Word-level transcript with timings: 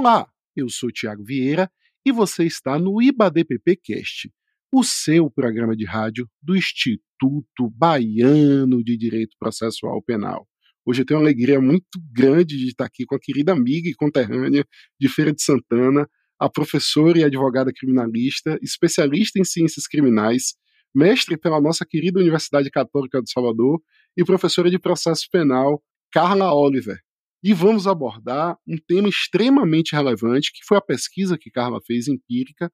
Olá, 0.00 0.28
eu 0.54 0.68
sou 0.68 0.92
Tiago 0.92 1.24
Vieira 1.24 1.68
e 2.06 2.12
você 2.12 2.44
está 2.44 2.78
no 2.78 3.02
IBADPPcast, 3.02 4.30
o 4.72 4.84
seu 4.84 5.28
programa 5.28 5.74
de 5.74 5.84
rádio 5.84 6.30
do 6.40 6.54
Instituto 6.54 7.68
Baiano 7.74 8.84
de 8.84 8.96
Direito 8.96 9.34
Processual 9.40 10.00
Penal. 10.00 10.46
Hoje 10.86 11.02
eu 11.02 11.04
tenho 11.04 11.18
uma 11.18 11.26
alegria 11.26 11.60
muito 11.60 11.98
grande 12.12 12.56
de 12.56 12.68
estar 12.68 12.84
aqui 12.84 13.04
com 13.04 13.16
a 13.16 13.18
querida 13.20 13.50
amiga 13.50 13.88
e 13.88 13.94
conterrânea 13.94 14.64
de 15.00 15.08
Feira 15.08 15.32
de 15.32 15.42
Santana, 15.42 16.08
a 16.38 16.48
professora 16.48 17.18
e 17.18 17.24
advogada 17.24 17.72
criminalista, 17.72 18.56
especialista 18.62 19.40
em 19.40 19.44
ciências 19.44 19.88
criminais, 19.88 20.54
mestre 20.94 21.36
pela 21.36 21.60
nossa 21.60 21.84
querida 21.84 22.20
Universidade 22.20 22.70
Católica 22.70 23.20
de 23.20 23.32
Salvador 23.32 23.82
e 24.16 24.24
professora 24.24 24.70
de 24.70 24.78
processo 24.78 25.26
penal, 25.28 25.82
Carla 26.12 26.54
Oliver 26.54 27.00
e 27.42 27.54
vamos 27.54 27.86
abordar 27.86 28.58
um 28.66 28.76
tema 28.76 29.08
extremamente 29.08 29.94
relevante, 29.94 30.52
que 30.52 30.64
foi 30.66 30.76
a 30.76 30.82
pesquisa 30.82 31.38
que 31.38 31.50
Carla 31.50 31.78
fez 31.86 32.08
empírica 32.08 32.70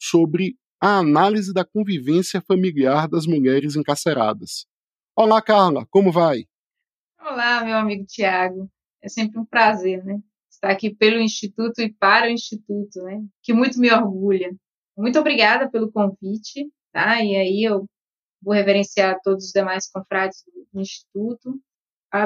sobre 0.00 0.56
a 0.80 0.98
análise 0.98 1.52
da 1.52 1.64
convivência 1.64 2.42
familiar 2.46 3.08
das 3.08 3.26
mulheres 3.26 3.76
encarceradas. 3.76 4.66
Olá, 5.16 5.42
Carla, 5.42 5.86
como 5.90 6.12
vai? 6.12 6.44
Olá, 7.20 7.64
meu 7.64 7.76
amigo 7.76 8.04
Tiago. 8.06 8.70
É 9.02 9.08
sempre 9.08 9.38
um 9.38 9.44
prazer, 9.44 10.04
né? 10.04 10.20
Estar 10.50 10.70
aqui 10.70 10.94
pelo 10.94 11.20
Instituto 11.20 11.80
e 11.80 11.92
para 11.92 12.26
o 12.26 12.30
Instituto, 12.30 13.02
né? 13.02 13.24
Que 13.42 13.52
muito 13.52 13.78
me 13.78 13.92
orgulha. 13.92 14.50
Muito 14.96 15.18
obrigada 15.18 15.70
pelo 15.70 15.92
convite, 15.92 16.68
tá? 16.92 17.22
E 17.22 17.36
aí 17.36 17.62
eu 17.62 17.86
vou 18.42 18.54
reverenciar 18.54 19.20
todos 19.22 19.46
os 19.46 19.52
demais 19.52 19.88
confrades 19.88 20.42
do 20.72 20.80
Instituto 20.80 21.60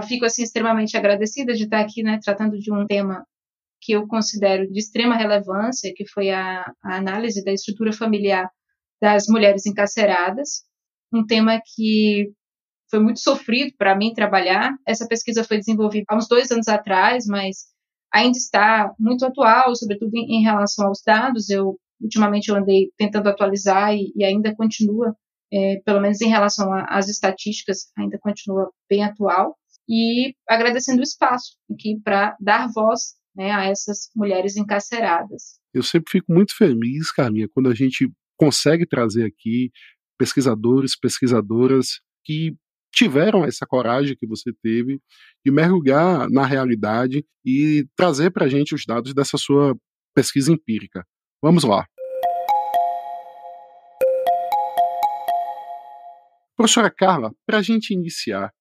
fico 0.02 0.24
assim 0.24 0.42
extremamente 0.42 0.96
agradecida 0.96 1.54
de 1.54 1.64
estar 1.64 1.80
aqui, 1.80 2.02
né, 2.02 2.18
tratando 2.22 2.58
de 2.58 2.72
um 2.72 2.86
tema 2.86 3.24
que 3.80 3.92
eu 3.92 4.06
considero 4.06 4.70
de 4.70 4.78
extrema 4.78 5.16
relevância, 5.16 5.92
que 5.94 6.06
foi 6.08 6.30
a, 6.30 6.62
a 6.84 6.96
análise 6.96 7.44
da 7.44 7.52
estrutura 7.52 7.92
familiar 7.92 8.48
das 9.00 9.26
mulheres 9.26 9.66
encarceradas, 9.66 10.62
um 11.12 11.26
tema 11.26 11.60
que 11.74 12.30
foi 12.88 13.00
muito 13.00 13.18
sofrido 13.18 13.74
para 13.76 13.96
mim 13.96 14.14
trabalhar. 14.14 14.72
Essa 14.86 15.08
pesquisa 15.08 15.42
foi 15.42 15.58
desenvolvida 15.58 16.04
há 16.08 16.16
uns 16.16 16.28
dois 16.28 16.50
anos 16.52 16.68
atrás, 16.68 17.26
mas 17.26 17.66
ainda 18.12 18.38
está 18.38 18.94
muito 18.98 19.26
atual, 19.26 19.74
sobretudo 19.74 20.14
em, 20.14 20.38
em 20.38 20.42
relação 20.42 20.86
aos 20.86 21.02
dados. 21.04 21.50
Eu 21.50 21.76
ultimamente 22.00 22.50
eu 22.50 22.56
andei 22.56 22.90
tentando 22.96 23.28
atualizar 23.28 23.92
e, 23.94 24.12
e 24.14 24.24
ainda 24.24 24.54
continua, 24.54 25.16
é, 25.52 25.80
pelo 25.84 26.00
menos 26.00 26.20
em 26.20 26.28
relação 26.28 26.72
às 26.88 27.08
estatísticas, 27.08 27.90
ainda 27.98 28.18
continua 28.20 28.70
bem 28.88 29.02
atual 29.02 29.56
e 29.92 30.34
agradecendo 30.48 31.00
o 31.00 31.02
espaço 31.02 31.58
aqui 31.70 32.00
para 32.02 32.34
dar 32.40 32.66
voz 32.72 33.14
né, 33.36 33.50
a 33.50 33.64
essas 33.64 34.08
mulheres 34.16 34.56
encarceradas. 34.56 35.60
Eu 35.74 35.82
sempre 35.82 36.10
fico 36.10 36.32
muito 36.32 36.56
feliz, 36.56 37.12
Carminha, 37.12 37.46
quando 37.52 37.68
a 37.68 37.74
gente 37.74 38.10
consegue 38.38 38.86
trazer 38.86 39.26
aqui 39.26 39.70
pesquisadores, 40.18 40.98
pesquisadoras 40.98 42.00
que 42.24 42.56
tiveram 42.90 43.44
essa 43.44 43.66
coragem 43.66 44.16
que 44.16 44.26
você 44.26 44.50
teve 44.62 44.98
de 45.44 45.52
mergulhar 45.52 46.26
na 46.30 46.46
realidade 46.46 47.22
e 47.44 47.86
trazer 47.94 48.30
para 48.30 48.46
a 48.46 48.48
gente 48.48 48.74
os 48.74 48.86
dados 48.86 49.12
dessa 49.12 49.36
sua 49.36 49.76
pesquisa 50.14 50.50
empírica. 50.50 51.04
Vamos 51.42 51.64
lá. 51.64 51.86
Professora 56.56 56.90
Carla, 56.90 57.30
para 57.46 57.58
a 57.58 57.62
gente 57.62 57.92
iniciar, 57.92 58.52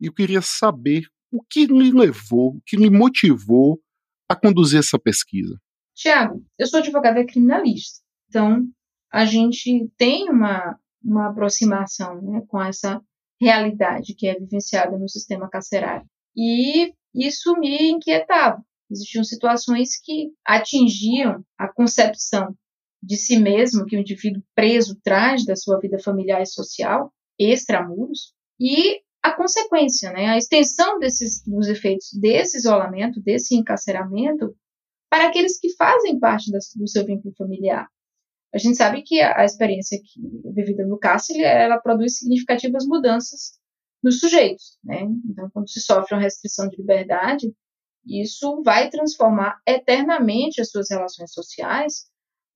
e 0.00 0.06
eu 0.06 0.12
queria 0.12 0.42
saber 0.42 1.06
o 1.30 1.42
que 1.42 1.66
lhe 1.66 1.90
levou, 1.90 2.56
o 2.56 2.62
que 2.64 2.76
lhe 2.76 2.90
motivou 2.90 3.80
a 4.28 4.34
conduzir 4.34 4.78
essa 4.78 4.98
pesquisa. 4.98 5.58
Tiago, 5.94 6.44
eu 6.58 6.66
sou 6.66 6.80
advogada 6.80 7.24
criminalista, 7.24 8.02
então 8.28 8.66
a 9.12 9.24
gente 9.24 9.88
tem 9.96 10.28
uma, 10.28 10.78
uma 11.02 11.30
aproximação 11.30 12.20
né, 12.20 12.42
com 12.48 12.60
essa 12.60 13.00
realidade 13.40 14.14
que 14.14 14.26
é 14.26 14.38
vivenciada 14.38 14.98
no 14.98 15.08
sistema 15.08 15.48
carcerário. 15.48 16.06
E 16.36 16.92
isso 17.14 17.54
me 17.58 17.90
inquietava. 17.90 18.62
Existiam 18.90 19.24
situações 19.24 19.98
que 20.02 20.30
atingiam 20.44 21.44
a 21.58 21.68
concepção 21.68 22.54
de 23.02 23.16
si 23.16 23.38
mesmo 23.38 23.84
que 23.84 23.96
o 23.96 24.00
indivíduo 24.00 24.42
preso 24.54 24.98
traz 25.02 25.44
da 25.44 25.56
sua 25.56 25.78
vida 25.78 25.98
familiar 25.98 26.42
e 26.42 26.46
social, 26.46 27.12
extramuros, 27.38 28.34
e 28.60 29.00
a 29.26 29.36
consequência, 29.36 30.12
né, 30.12 30.26
a 30.26 30.38
extensão 30.38 31.00
desses, 31.00 31.42
dos 31.44 31.68
efeitos 31.68 32.12
desse 32.12 32.58
isolamento, 32.58 33.20
desse 33.20 33.56
encarceramento, 33.56 34.56
para 35.10 35.26
aqueles 35.26 35.58
que 35.58 35.74
fazem 35.74 36.18
parte 36.18 36.50
da, 36.52 36.58
do 36.76 36.88
seu 36.88 37.04
vínculo 37.04 37.34
familiar. 37.36 37.88
A 38.54 38.58
gente 38.58 38.76
sabe 38.76 39.02
que 39.02 39.20
a, 39.20 39.40
a 39.40 39.44
experiência 39.44 39.98
que, 39.98 40.20
vivida 40.54 40.86
no 40.86 40.98
cárcere, 40.98 41.42
ela 41.42 41.78
produz 41.78 42.18
significativas 42.18 42.86
mudanças 42.86 43.58
nos 44.02 44.20
sujeitos, 44.20 44.78
né? 44.84 45.02
Então, 45.28 45.50
quando 45.52 45.68
se 45.68 45.80
sofre 45.80 46.14
uma 46.14 46.22
restrição 46.22 46.68
de 46.68 46.76
liberdade, 46.76 47.52
isso 48.06 48.62
vai 48.62 48.88
transformar 48.88 49.58
eternamente 49.66 50.60
as 50.60 50.70
suas 50.70 50.88
relações 50.88 51.32
sociais, 51.32 52.06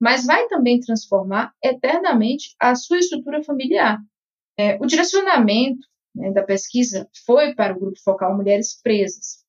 mas 0.01 0.25
vai 0.25 0.47
também 0.47 0.79
transformar 0.79 1.53
eternamente 1.63 2.55
a 2.61 2.77
sua 2.77 2.99
estrutura 2.99 3.43
familiar. 3.43 3.99
É, 4.57 4.77
o 4.77 4.87
direcionamento 4.87 5.91
né, 6.15 6.32
da 6.32 6.43
pesquisa 6.43 7.09
foi 7.25 7.54
para 7.54 7.76
o 7.76 7.81
grupo 7.81 7.98
focal 8.03 8.37
Mulheres 8.37 8.81
Presas. 8.82 9.44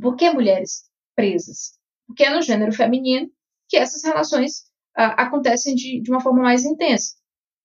Por 0.00 0.16
que 0.16 0.30
mulheres 0.30 0.84
presas? 1.14 1.78
Porque 2.06 2.24
é 2.24 2.34
no 2.34 2.42
gênero 2.42 2.72
feminino 2.72 3.30
que 3.68 3.76
essas 3.76 4.04
relações 4.04 4.64
ah, 4.96 5.22
acontecem 5.22 5.74
de, 5.74 6.00
de 6.00 6.10
uma 6.10 6.20
forma 6.20 6.42
mais 6.42 6.64
intensa, 6.64 7.14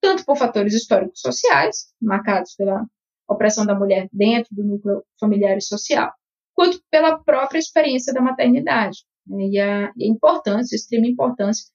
tanto 0.01 0.25
por 0.25 0.37
fatores 0.37 0.73
históricos 0.73 1.19
sociais, 1.19 1.93
marcados 2.01 2.55
pela 2.55 2.85
opressão 3.27 3.65
da 3.65 3.75
mulher 3.77 4.09
dentro 4.11 4.53
do 4.55 4.63
núcleo 4.63 5.03
familiar 5.19 5.57
e 5.57 5.61
social, 5.61 6.11
quanto 6.53 6.81
pela 6.89 7.19
própria 7.19 7.59
experiência 7.59 8.13
da 8.13 8.21
maternidade 8.21 8.99
né, 9.25 9.45
e, 9.45 9.59
a, 9.59 9.93
e 9.95 10.05
a 10.05 10.07
importância, 10.07 10.75
a 10.75 10.77
extrema 10.77 11.07
importância 11.07 11.66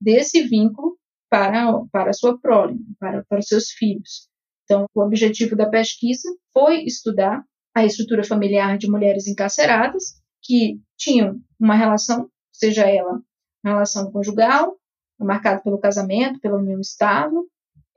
desse 0.00 0.42
vínculo 0.42 0.96
para, 1.28 1.72
para 1.92 2.10
a 2.10 2.14
sua 2.14 2.38
prole, 2.38 2.78
para, 2.98 3.24
para 3.24 3.38
os 3.38 3.46
seus 3.46 3.70
filhos. 3.70 4.29
Então, 4.70 4.86
o 4.94 5.02
objetivo 5.02 5.56
da 5.56 5.68
pesquisa 5.68 6.28
foi 6.52 6.84
estudar 6.84 7.44
a 7.74 7.84
estrutura 7.84 8.22
familiar 8.22 8.78
de 8.78 8.88
mulheres 8.88 9.26
encarceradas 9.26 10.20
que 10.40 10.80
tinham 10.96 11.40
uma 11.58 11.74
relação, 11.74 12.30
seja 12.52 12.88
ela 12.88 13.20
uma 13.64 13.72
relação 13.72 14.12
conjugal, 14.12 14.76
marcada 15.18 15.60
pelo 15.60 15.80
casamento, 15.80 16.38
pela 16.38 16.58
união 16.58 16.78
estável, 16.78 17.48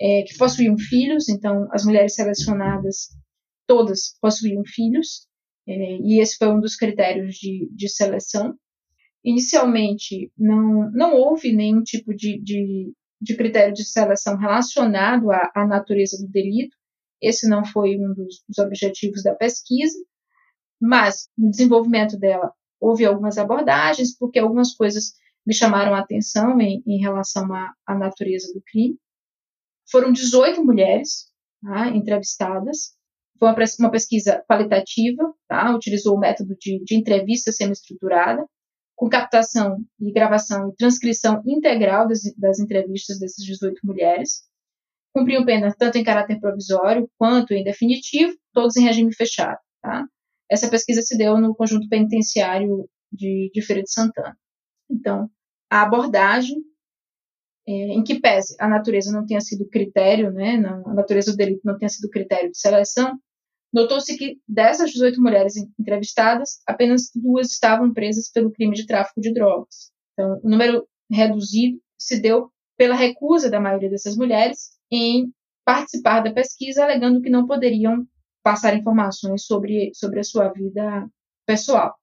é, 0.01 0.23
que 0.23 0.35
possuíam 0.35 0.75
filhos, 0.75 1.29
então 1.29 1.67
as 1.71 1.85
mulheres 1.85 2.15
selecionadas 2.15 3.09
todas 3.67 4.17
possuíam 4.19 4.63
filhos, 4.65 5.27
é, 5.67 5.97
e 6.01 6.19
esse 6.19 6.37
foi 6.37 6.49
um 6.49 6.59
dos 6.59 6.75
critérios 6.75 7.35
de, 7.35 7.69
de 7.71 7.87
seleção. 7.87 8.55
Inicialmente, 9.23 10.31
não, 10.35 10.89
não 10.91 11.13
houve 11.13 11.53
nenhum 11.53 11.83
tipo 11.83 12.15
de, 12.15 12.41
de 12.41 12.91
de 13.23 13.37
critério 13.37 13.73
de 13.73 13.85
seleção 13.85 14.37
relacionado 14.37 15.31
à, 15.31 15.49
à 15.55 15.65
natureza 15.65 16.17
do 16.17 16.29
delito. 16.29 16.75
Esse 17.21 17.47
não 17.47 17.63
foi 17.63 17.97
um 17.97 18.13
dos, 18.13 18.43
dos 18.47 18.57
objetivos 18.59 19.23
da 19.23 19.33
pesquisa, 19.33 19.97
mas 20.79 21.29
no 21.37 21.49
desenvolvimento 21.49 22.19
dela 22.19 22.51
houve 22.81 23.05
algumas 23.05 23.37
abordagens, 23.37 24.15
porque 24.17 24.39
algumas 24.39 24.75
coisas 24.75 25.13
me 25.47 25.53
chamaram 25.53 25.95
a 25.95 25.99
atenção 25.99 26.59
em, 26.59 26.83
em 26.85 26.99
relação 26.99 27.51
à, 27.53 27.73
à, 27.87 27.97
natureza 27.97 28.51
do 28.53 28.61
crime. 28.61 28.97
Foram 29.89 30.11
18 30.11 30.63
mulheres 30.63 31.31
tá, 31.61 31.87
entrevistadas. 31.87 32.91
Foi 33.39 33.47
uma, 33.47 33.55
uma, 33.79 33.91
pesquisa 33.91 34.43
qualitativa, 34.49 35.33
tá, 35.47 35.73
utilizou 35.73 36.17
o 36.17 36.19
método 36.19 36.55
de, 36.59 36.83
de 36.83 36.95
entrevista 36.95 37.53
semi-estruturada 37.53 38.45
com 38.95 39.09
captação 39.09 39.83
e 39.99 40.11
gravação 40.11 40.69
e 40.69 40.75
transcrição 40.75 41.41
integral 41.45 42.07
das, 42.07 42.21
das 42.37 42.59
entrevistas 42.59 43.19
dessas 43.19 43.43
18 43.43 43.79
mulheres. 43.83 44.43
Cumpriam 45.13 45.45
pena 45.45 45.73
tanto 45.77 45.97
em 45.97 46.03
caráter 46.03 46.39
provisório 46.39 47.09
quanto 47.17 47.53
em 47.53 47.63
definitivo, 47.63 48.35
todos 48.51 48.75
em 48.77 48.83
regime 48.83 49.13
fechado. 49.13 49.59
Tá? 49.81 50.05
Essa 50.49 50.69
pesquisa 50.69 51.01
se 51.01 51.17
deu 51.17 51.37
no 51.37 51.55
conjunto 51.55 51.87
penitenciário 51.89 52.89
de, 53.11 53.51
de 53.53 53.61
Feira 53.61 53.83
de 53.83 53.91
Santana. 53.91 54.37
Então, 54.89 55.29
a 55.69 55.81
abordagem, 55.81 56.57
é, 57.67 57.71
em 57.71 58.03
que 58.03 58.19
pese 58.19 58.55
a 58.59 58.67
natureza 58.67 59.11
não 59.11 59.25
tenha 59.25 59.41
sido 59.41 59.67
critério, 59.67 60.31
né, 60.31 60.55
a 60.85 60.93
natureza 60.93 61.31
do 61.31 61.37
delito 61.37 61.61
não 61.63 61.77
tenha 61.77 61.89
sido 61.89 62.09
critério 62.09 62.51
de 62.51 62.59
seleção, 62.59 63.17
Notou-se 63.73 64.15
que 64.15 64.37
dessas 64.47 64.91
18 64.91 65.19
mulheres 65.19 65.55
entrevistadas, 65.79 66.61
apenas 66.67 67.09
duas 67.15 67.51
estavam 67.51 67.91
presas 67.91 68.29
pelo 68.29 68.51
crime 68.51 68.75
de 68.75 68.85
tráfico 68.85 69.19
de 69.19 69.33
drogas. 69.33 69.91
Então, 70.13 70.39
o 70.43 70.49
número 70.49 70.87
reduzido 71.11 71.81
se 71.97 72.21
deu 72.21 72.51
pela 72.77 72.95
recusa 72.95 73.49
da 73.49 73.59
maioria 73.59 73.89
dessas 73.89 74.15
mulheres 74.15 74.77
em 74.91 75.33
participar 75.65 76.19
da 76.19 76.31
pesquisa, 76.31 76.83
alegando 76.83 77.21
que 77.21 77.29
não 77.29 77.47
poderiam 77.47 78.05
passar 78.43 78.75
informações 78.75 79.45
sobre, 79.45 79.91
sobre 79.95 80.19
a 80.19 80.23
sua 80.23 80.49
vida 80.49 81.07
pessoal. 81.45 81.95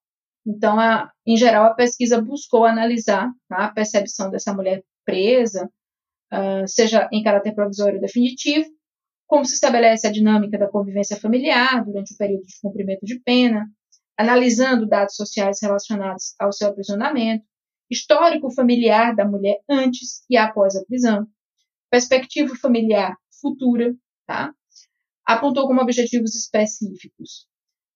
Então, 0.46 0.80
a, 0.80 1.10
em 1.26 1.36
geral, 1.36 1.66
a 1.66 1.74
pesquisa 1.74 2.20
buscou 2.20 2.64
analisar 2.64 3.30
tá, 3.48 3.66
a 3.66 3.72
percepção 3.72 4.30
dessa 4.30 4.52
mulher 4.54 4.82
presa, 5.04 5.70
uh, 6.32 6.66
seja 6.66 7.08
em 7.12 7.22
caráter 7.22 7.54
provisório 7.54 7.96
ou 7.96 8.00
definitivo, 8.00 8.68
como 9.30 9.44
se 9.44 9.54
estabelece 9.54 10.08
a 10.08 10.10
dinâmica 10.10 10.58
da 10.58 10.66
convivência 10.66 11.16
familiar 11.16 11.84
durante 11.84 12.12
o 12.12 12.16
período 12.16 12.42
de 12.42 12.60
cumprimento 12.60 13.06
de 13.06 13.20
pena, 13.20 13.70
analisando 14.18 14.88
dados 14.88 15.14
sociais 15.14 15.60
relacionados 15.62 16.34
ao 16.36 16.52
seu 16.52 16.68
aprisionamento, 16.68 17.44
histórico 17.88 18.50
familiar 18.50 19.14
da 19.14 19.24
mulher 19.24 19.60
antes 19.70 20.24
e 20.28 20.36
após 20.36 20.74
a 20.74 20.84
prisão, 20.84 21.28
perspectiva 21.88 22.56
familiar 22.56 23.16
futura, 23.40 23.94
tá? 24.26 24.52
apontou 25.24 25.68
como 25.68 25.80
objetivos 25.80 26.34
específicos 26.34 27.48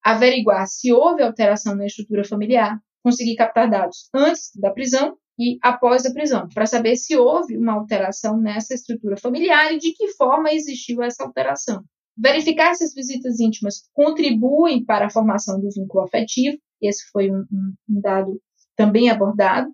averiguar 0.05 0.69
se 0.69 0.93
houve 0.93 1.21
alteração 1.21 1.75
na 1.75 1.87
estrutura 1.87 2.23
familiar, 2.23 2.79
conseguir 3.03 3.35
captar 3.35 3.69
dados 3.69 4.09
antes 4.15 4.51
da 4.55 4.71
prisão 4.71 5.19
e 5.39 5.59
após 5.63 6.07
a 6.07 6.13
prisão, 6.13 6.49
para 6.49 6.67
saber 6.67 6.97
se 6.97 7.17
houve 7.17 7.57
uma 7.57 7.73
alteração 7.73 8.37
nessa 8.37 8.75
estrutura 8.75 9.17
familiar 9.17 9.73
e 9.73 9.79
de 9.79 9.93
que 9.93 10.09
forma 10.09 10.53
existiu 10.53 11.03
essa 11.03 11.25
alteração. 11.25 11.83
Verificar 12.17 12.75
se 12.75 12.85
as 12.85 12.95
visitas 12.95 13.41
íntimas 13.41 13.89
contribuem 13.93 14.85
para 14.85 15.07
a 15.07 15.11
formação 15.11 15.61
do 15.61 15.69
vínculo 15.71 16.05
afetivo, 16.05 16.57
esse 16.81 17.05
foi 17.11 17.31
um, 17.31 17.45
um, 17.51 18.01
dado 18.01 18.41
também 18.77 19.11
abordado, 19.11 19.69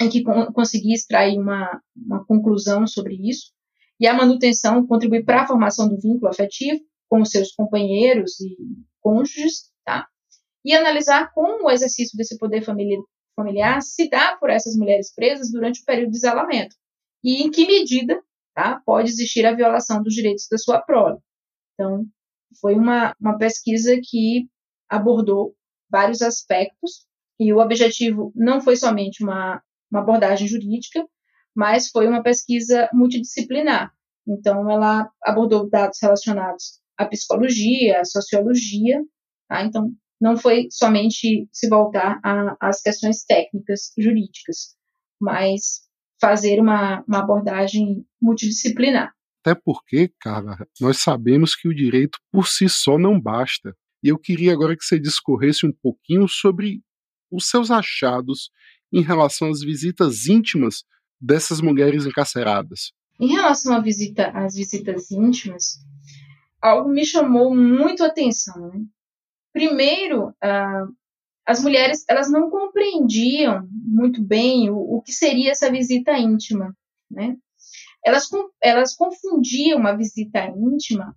em 0.00 0.08
que 0.08 0.22
con 0.22 0.46
consegui 0.52 0.92
extrair 0.92 1.38
uma, 1.38 1.80
uma 1.94 2.24
conclusão 2.24 2.86
sobre 2.86 3.14
isso, 3.14 3.52
e 4.00 4.06
a 4.08 4.14
manutenção 4.14 4.84
contribui 4.84 5.22
para 5.22 5.42
a 5.42 5.46
formação 5.46 5.88
do 5.88 6.00
vínculo 6.00 6.28
afetivo 6.28 6.80
com 7.08 7.24
seus 7.24 7.52
companheiros 7.52 8.40
e 8.40 8.56
cônjuges, 9.00 9.70
tá? 9.84 10.08
E 10.64 10.74
analisar 10.74 11.30
como 11.32 11.66
o 11.66 11.70
exercício 11.70 12.16
desse 12.16 12.36
poder 12.38 12.62
familiar 13.34 13.80
se 13.82 14.08
dá 14.08 14.36
por 14.36 14.50
essas 14.50 14.76
mulheres 14.76 15.12
presas 15.14 15.50
durante 15.50 15.80
o 15.80 15.84
período 15.84 16.10
de 16.10 16.16
isolamento 16.18 16.74
e 17.24 17.42
em 17.42 17.50
que 17.50 17.66
medida 17.66 18.20
tá, 18.54 18.80
pode 18.84 19.08
existir 19.08 19.46
a 19.46 19.54
violação 19.54 20.02
dos 20.02 20.14
direitos 20.14 20.46
da 20.50 20.58
sua 20.58 20.80
prole. 20.80 21.18
Então, 21.74 22.04
foi 22.60 22.74
uma, 22.74 23.14
uma 23.20 23.38
pesquisa 23.38 23.98
que 24.02 24.48
abordou 24.88 25.54
vários 25.90 26.20
aspectos 26.20 27.06
e 27.40 27.52
o 27.52 27.58
objetivo 27.58 28.32
não 28.34 28.60
foi 28.60 28.76
somente 28.76 29.22
uma, 29.22 29.62
uma 29.90 30.00
abordagem 30.00 30.46
jurídica, 30.46 31.06
mas 31.54 31.88
foi 31.88 32.06
uma 32.06 32.22
pesquisa 32.22 32.88
multidisciplinar. 32.92 33.92
Então, 34.26 34.70
ela 34.70 35.10
abordou 35.22 35.68
dados 35.68 35.98
relacionados 36.00 36.80
à 36.96 37.06
psicologia, 37.06 38.00
à 38.00 38.04
sociologia, 38.04 39.02
tá? 39.48 39.62
Então, 39.62 39.92
não 40.22 40.36
foi 40.36 40.68
somente 40.70 41.48
se 41.50 41.68
voltar 41.68 42.20
às 42.60 42.80
questões 42.80 43.24
técnicas 43.24 43.92
jurídicas, 43.98 44.76
mas 45.20 45.80
fazer 46.20 46.60
uma, 46.60 47.02
uma 47.08 47.18
abordagem 47.18 48.06
multidisciplinar. 48.20 49.12
Até 49.44 49.60
porque, 49.64 50.12
Carla, 50.20 50.56
nós 50.80 50.98
sabemos 50.98 51.56
que 51.56 51.66
o 51.66 51.74
direito 51.74 52.20
por 52.30 52.46
si 52.46 52.68
só 52.68 52.96
não 52.96 53.20
basta. 53.20 53.76
E 54.00 54.08
eu 54.10 54.18
queria 54.18 54.52
agora 54.52 54.76
que 54.76 54.84
você 54.84 54.96
discorresse 54.96 55.66
um 55.66 55.72
pouquinho 55.82 56.28
sobre 56.28 56.80
os 57.28 57.48
seus 57.48 57.72
achados 57.72 58.52
em 58.92 59.02
relação 59.02 59.50
às 59.50 59.60
visitas 59.60 60.26
íntimas 60.26 60.84
dessas 61.20 61.60
mulheres 61.60 62.06
encarceradas. 62.06 62.92
Em 63.18 63.32
relação 63.32 63.74
à 63.74 63.80
visita, 63.80 64.28
às 64.28 64.54
visitas 64.54 65.10
íntimas, 65.10 65.78
algo 66.60 66.88
me 66.88 67.04
chamou 67.04 67.52
muito 67.52 68.04
a 68.04 68.06
atenção. 68.06 68.68
Né? 68.68 68.84
Primeiro, 69.52 70.28
uh, 70.28 70.94
as 71.46 71.62
mulheres 71.62 72.04
elas 72.08 72.30
não 72.30 72.50
compreendiam 72.50 73.68
muito 73.70 74.22
bem 74.22 74.70
o, 74.70 74.76
o 74.76 75.02
que 75.02 75.12
seria 75.12 75.52
essa 75.52 75.70
visita 75.70 76.16
íntima, 76.18 76.76
né? 77.10 77.36
Elas, 78.04 78.28
elas 78.62 78.96
confundiam 78.96 79.86
a 79.86 79.94
visita 79.94 80.46
íntima 80.46 81.16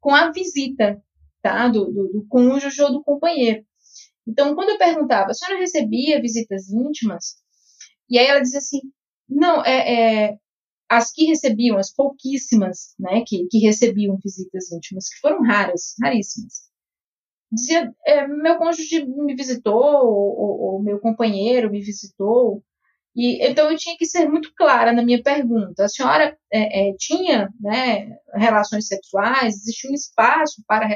com 0.00 0.14
a 0.14 0.30
visita, 0.30 1.02
tá? 1.42 1.68
Do, 1.68 1.86
do, 1.86 2.08
do 2.08 2.26
cônjuge 2.28 2.82
ou 2.82 2.92
do 2.92 3.02
companheiro. 3.02 3.64
Então, 4.26 4.54
quando 4.54 4.70
eu 4.70 4.78
perguntava, 4.78 5.30
a 5.30 5.34
senhora 5.34 5.58
recebia 5.58 6.20
visitas 6.20 6.70
íntimas? 6.70 7.36
E 8.08 8.18
aí 8.18 8.26
ela 8.26 8.40
dizia 8.40 8.58
assim, 8.58 8.80
não, 9.28 9.62
é, 9.64 10.26
é 10.26 10.38
as 10.88 11.12
que 11.12 11.24
recebiam, 11.24 11.76
as 11.76 11.92
pouquíssimas, 11.92 12.94
né, 12.98 13.22
que, 13.26 13.46
que 13.50 13.58
recebiam 13.58 14.18
visitas 14.22 14.70
íntimas, 14.70 15.08
que 15.08 15.20
foram 15.20 15.42
raras, 15.42 15.94
raríssimas, 16.02 16.70
dizia, 17.54 17.92
é, 18.06 18.26
meu 18.26 18.56
cônjuge 18.56 19.04
me 19.06 19.34
visitou, 19.34 19.74
ou, 19.74 20.60
ou, 20.60 20.82
meu 20.82 20.98
companheiro 21.00 21.70
me 21.70 21.80
visitou, 21.80 22.62
e 23.16 23.46
então 23.46 23.70
eu 23.70 23.76
tinha 23.76 23.96
que 23.96 24.06
ser 24.06 24.28
muito 24.28 24.52
clara 24.56 24.92
na 24.92 25.02
minha 25.02 25.22
pergunta. 25.22 25.84
A 25.84 25.88
senhora 25.88 26.36
é, 26.52 26.90
é, 26.90 26.94
tinha 26.98 27.48
né, 27.60 28.16
relações 28.34 28.88
sexuais? 28.88 29.54
Existia 29.54 29.90
um 29.90 29.94
espaço 29.94 30.62
para, 30.66 30.88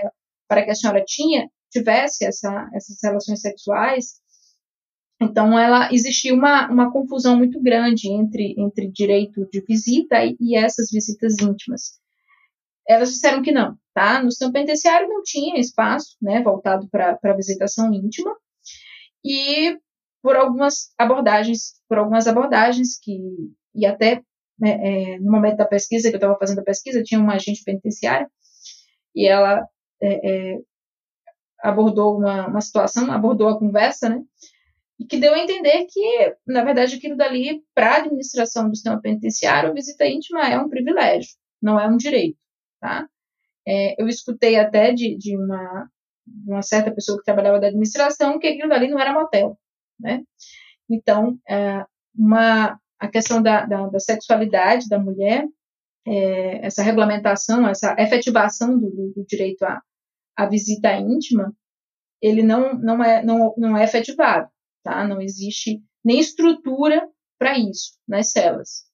para 0.48 0.64
que 0.64 0.70
a 0.70 0.74
senhora 0.74 1.02
tinha 1.06 1.48
tivesse 1.70 2.24
essa, 2.24 2.68
essas 2.74 2.98
relações 3.02 3.40
sexuais? 3.40 4.20
Então, 5.20 5.58
ela 5.58 5.92
existia 5.92 6.32
uma, 6.32 6.70
uma 6.70 6.92
confusão 6.92 7.36
muito 7.36 7.60
grande 7.60 8.08
entre, 8.08 8.54
entre 8.56 8.88
direito 8.90 9.48
de 9.50 9.60
visita 9.60 10.24
e, 10.24 10.36
e 10.40 10.56
essas 10.56 10.90
visitas 10.90 11.36
íntimas. 11.40 11.98
Elas 12.88 13.10
disseram 13.10 13.42
que 13.42 13.52
não, 13.52 13.76
tá? 13.92 14.22
No 14.22 14.30
sistema 14.30 14.52
penitenciário 14.52 15.08
não 15.08 15.22
tinha 15.22 15.60
espaço, 15.60 16.16
né, 16.22 16.42
voltado 16.42 16.88
para 16.88 17.36
visitação 17.36 17.92
íntima, 17.92 18.34
e 19.24 19.76
por 20.22 20.36
algumas 20.36 20.92
abordagens, 20.98 21.74
por 21.88 21.98
algumas 21.98 22.26
abordagens 22.26 22.98
que, 22.98 23.18
e 23.74 23.84
até 23.84 24.22
né, 24.58 25.14
é, 25.14 25.18
no 25.18 25.30
momento 25.30 25.58
da 25.58 25.66
pesquisa, 25.66 26.08
que 26.08 26.16
eu 26.16 26.18
estava 26.18 26.38
fazendo 26.38 26.60
a 26.60 26.64
pesquisa, 26.64 27.02
tinha 27.02 27.20
uma 27.20 27.34
agente 27.34 27.62
penitenciária, 27.62 28.28
e 29.14 29.26
ela 29.26 29.66
é, 30.02 30.30
é, 30.54 30.58
abordou 31.60 32.16
uma, 32.16 32.48
uma 32.48 32.60
situação, 32.60 33.10
abordou 33.12 33.48
a 33.48 33.58
conversa, 33.58 34.08
né, 34.08 34.22
e 34.98 35.04
que 35.04 35.18
deu 35.18 35.34
a 35.34 35.38
entender 35.38 35.86
que, 35.88 36.36
na 36.46 36.64
verdade, 36.64 36.96
aquilo 36.96 37.16
dali, 37.16 37.62
para 37.74 37.92
a 37.92 37.96
administração 37.98 38.68
do 38.68 38.74
sistema 38.74 39.00
penitenciário, 39.00 39.70
a 39.70 39.74
visita 39.74 40.06
íntima 40.06 40.48
é 40.48 40.58
um 40.58 40.68
privilégio, 40.68 41.30
não 41.62 41.78
é 41.78 41.86
um 41.86 41.96
direito, 41.96 42.38
tá? 42.80 43.08
É, 43.66 44.00
eu 44.00 44.08
escutei 44.08 44.56
até 44.56 44.92
de, 44.92 45.16
de, 45.16 45.36
uma, 45.36 45.90
uma 46.46 46.62
certa 46.62 46.90
pessoa 46.92 47.18
que 47.18 47.24
trabalhava 47.24 47.60
da 47.60 47.68
administração 47.68 48.38
que 48.38 48.46
aquilo 48.46 48.68
dali 48.68 48.88
não 48.88 48.98
era 48.98 49.12
motel, 49.12 49.58
né? 50.00 50.22
Então, 50.90 51.38
é, 51.48 51.84
uma, 52.16 52.80
a 52.98 53.08
questão 53.08 53.42
da, 53.42 53.66
da, 53.66 53.86
da 53.88 54.00
sexualidade 54.00 54.88
da 54.88 54.98
mulher, 54.98 55.46
é, 56.06 56.66
essa 56.66 56.82
regulamentação, 56.82 57.68
essa 57.68 57.94
efetivação 57.98 58.78
do, 58.78 58.90
do, 58.90 59.12
do 59.16 59.26
direito 59.26 59.62
à, 59.64 59.82
à 60.36 60.46
visita 60.46 60.94
íntima, 60.94 61.52
ele 62.22 62.42
não, 62.42 62.74
não, 62.74 63.04
é, 63.04 63.22
não, 63.22 63.54
não 63.56 63.76
é 63.76 63.84
efetivado 63.84 64.48
tá? 64.88 65.06
Não 65.06 65.20
existe 65.20 65.82
nem 66.02 66.18
estrutura 66.18 67.06
para 67.38 67.58
isso 67.58 67.92
nas 68.08 68.30
celas. 68.30 68.87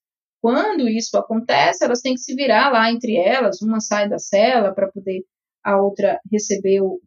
Quando 0.45 0.87
isso 0.87 1.17
acontece, 1.17 1.87
elas 1.87 2.03
têm 2.03 2.13
que 2.13 2.21
se 2.21 2.35
virar 2.35 2.71
lá 2.71 2.93
entre 2.93 3.17
elas, 3.17 3.63
uma 3.63 3.81
sai 3.81 4.11
da 4.11 4.19
cela 4.19 4.75
para 4.75 4.93
poder 4.93 5.25
a 5.65 5.81
outra 5.81 6.21
receber 6.31 6.83
o 6.83 7.01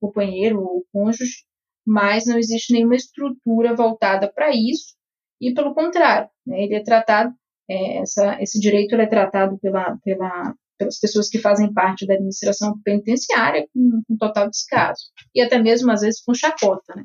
companheiro 0.00 0.60
ou 0.60 0.78
o 0.78 0.84
cônjuge, 0.92 1.44
mas 1.84 2.24
não 2.24 2.38
existe 2.38 2.72
nenhuma 2.72 2.94
estrutura 2.94 3.74
voltada 3.74 4.32
para 4.32 4.52
isso, 4.54 4.94
e 5.40 5.52
pelo 5.52 5.74
contrário, 5.74 6.30
né, 6.46 6.62
ele 6.62 6.76
é 6.76 6.84
tratado, 6.84 7.34
é, 7.68 7.98
essa, 7.98 8.40
esse 8.40 8.60
direito 8.60 8.94
é 8.94 9.06
tratado 9.08 9.58
pela, 9.58 9.98
pela, 10.04 10.54
pelas 10.78 11.00
pessoas 11.00 11.28
que 11.28 11.40
fazem 11.40 11.74
parte 11.74 12.06
da 12.06 12.14
administração 12.14 12.80
penitenciária 12.84 13.66
com, 13.74 14.02
com 14.06 14.16
total 14.16 14.48
descaso, 14.48 15.02
e 15.34 15.42
até 15.42 15.60
mesmo 15.60 15.90
às 15.90 16.02
vezes 16.02 16.22
com 16.22 16.32
chacota, 16.32 16.94
né. 16.94 17.02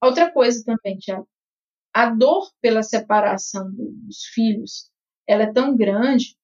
Outra 0.00 0.30
coisa 0.30 0.62
também, 0.64 0.98
Tiago, 0.98 1.26
a 1.94 2.10
dor 2.10 2.50
pela 2.60 2.82
separação 2.82 3.70
dos 3.72 4.24
filhos, 4.34 4.90
ela 5.26 5.44
é 5.44 5.52
tão 5.52 5.76
grande 5.76 6.36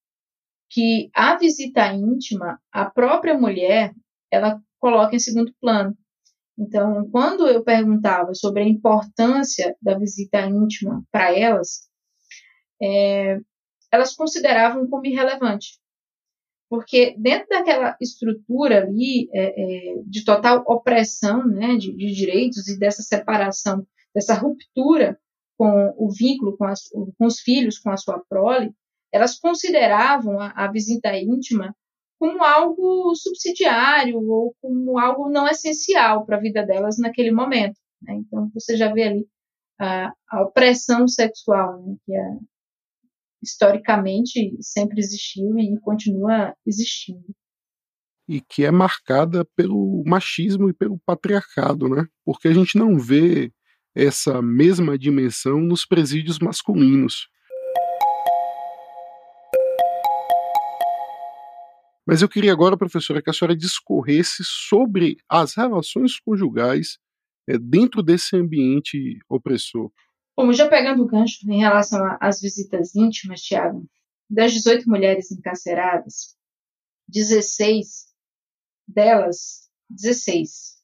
que 0.70 1.10
a 1.14 1.36
visita 1.36 1.92
íntima, 1.92 2.60
a 2.70 2.88
própria 2.88 3.36
mulher, 3.36 3.92
ela 4.30 4.62
coloca 4.78 5.16
em 5.16 5.18
segundo 5.18 5.52
plano. 5.60 5.96
Então, 6.56 7.08
quando 7.10 7.48
eu 7.48 7.64
perguntava 7.64 8.34
sobre 8.34 8.62
a 8.62 8.68
importância 8.68 9.76
da 9.82 9.98
visita 9.98 10.46
íntima 10.46 11.02
para 11.10 11.36
elas, 11.36 11.88
é, 12.80 13.40
elas 13.90 14.14
consideravam 14.14 14.88
como 14.88 15.06
irrelevante 15.06 15.80
porque 16.70 17.16
dentro 17.18 17.48
daquela 17.48 17.96
estrutura 18.00 18.84
ali 18.84 19.28
é, 19.34 19.42
é, 19.90 20.02
de 20.06 20.24
total 20.24 20.62
opressão 20.68 21.44
né, 21.44 21.76
de, 21.76 21.92
de, 21.92 22.14
direitos 22.14 22.68
e 22.68 22.78
dessa 22.78 23.02
separação, 23.02 23.84
dessa 24.14 24.34
ruptura 24.34 25.18
com 25.60 25.94
o 25.98 26.10
vínculo 26.10 26.56
com, 26.56 26.64
as, 26.64 26.88
com 26.88 27.26
os 27.26 27.40
filhos, 27.40 27.78
com 27.78 27.90
a 27.90 27.96
sua 27.98 28.18
prole, 28.30 28.72
elas 29.12 29.38
consideravam 29.38 30.40
a, 30.40 30.52
a 30.52 30.72
visita 30.72 31.14
íntima 31.14 31.76
como 32.18 32.42
algo 32.42 33.14
subsidiário 33.14 34.26
ou 34.26 34.56
como 34.58 34.98
algo 34.98 35.28
não 35.28 35.46
essencial 35.46 36.24
para 36.24 36.38
a 36.38 36.40
vida 36.40 36.64
delas 36.64 36.96
naquele 36.96 37.30
momento. 37.30 37.78
Né? 38.00 38.14
Então, 38.14 38.50
você 38.54 38.74
já 38.74 38.90
vê 38.90 39.02
ali 39.02 39.28
a, 39.78 40.14
a 40.30 40.42
opressão 40.44 41.06
sexual, 41.06 41.82
né? 41.84 41.94
que 42.06 42.16
é, 42.16 42.38
historicamente 43.42 44.56
sempre 44.62 44.98
existiu 44.98 45.58
e 45.58 45.78
continua 45.80 46.54
existindo. 46.66 47.34
E 48.26 48.40
que 48.40 48.64
é 48.64 48.70
marcada 48.70 49.44
pelo 49.54 50.02
machismo 50.06 50.70
e 50.70 50.72
pelo 50.72 50.98
patriarcado, 51.04 51.86
né? 51.86 52.06
Porque 52.24 52.48
a 52.48 52.54
gente 52.54 52.78
não 52.78 52.96
vê 52.96 53.52
essa 53.94 54.40
mesma 54.40 54.98
dimensão 54.98 55.60
nos 55.60 55.84
presídios 55.84 56.38
masculinos. 56.38 57.28
Mas 62.06 62.22
eu 62.22 62.28
queria 62.28 62.52
agora, 62.52 62.76
professora, 62.76 63.22
que 63.22 63.30
a 63.30 63.32
senhora 63.32 63.56
discorresse 63.56 64.42
sobre 64.44 65.16
as 65.28 65.54
relações 65.54 66.18
conjugais 66.18 66.98
é, 67.48 67.56
dentro 67.56 68.02
desse 68.02 68.36
ambiente 68.36 69.18
opressor. 69.28 69.92
Bom, 70.36 70.52
já 70.52 70.68
pegando 70.68 71.02
o 71.02 71.06
gancho 71.06 71.38
em 71.48 71.60
relação 71.60 72.00
às 72.20 72.40
visitas 72.40 72.94
íntimas, 72.94 73.42
Tiago, 73.42 73.86
das 74.28 74.52
18 74.52 74.88
mulheres 74.88 75.30
encarceradas, 75.30 76.36
16 77.08 78.06
delas, 78.88 79.68
16, 79.88 80.78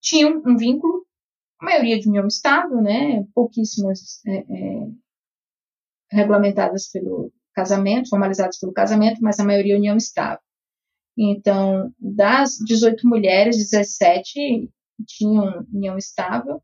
tinham 0.00 0.42
um 0.46 0.56
vínculo, 0.56 1.06
a 1.60 1.64
maioria 1.64 1.98
de 1.98 2.08
união 2.08 2.26
estável, 2.26 2.80
né, 2.80 3.24
pouquíssimas 3.34 4.20
é, 4.26 4.38
é, 4.38 4.88
regulamentadas 6.10 6.90
pelo 6.90 7.32
casamento, 7.54 8.08
formalizadas 8.08 8.58
pelo 8.58 8.72
casamento, 8.72 9.20
mas 9.20 9.38
a 9.38 9.44
maioria 9.44 9.76
união 9.76 9.96
estável. 9.96 10.40
Então, 11.18 11.92
das 11.98 12.56
18 12.66 13.06
mulheres, 13.06 13.56
17 13.58 14.70
tinham 15.06 15.66
união 15.72 15.98
estável. 15.98 16.62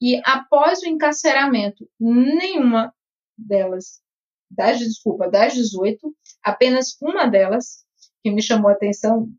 E 0.00 0.20
após 0.24 0.82
o 0.82 0.88
encarceramento, 0.88 1.88
nenhuma 1.98 2.92
delas, 3.36 4.00
das, 4.50 4.78
desculpa, 4.78 5.28
das 5.28 5.54
18, 5.54 5.98
apenas 6.42 6.96
uma 7.00 7.26
delas, 7.28 7.84
que 8.22 8.30
me 8.30 8.42
chamou 8.42 8.70
a 8.70 8.72
atenção 8.72 9.30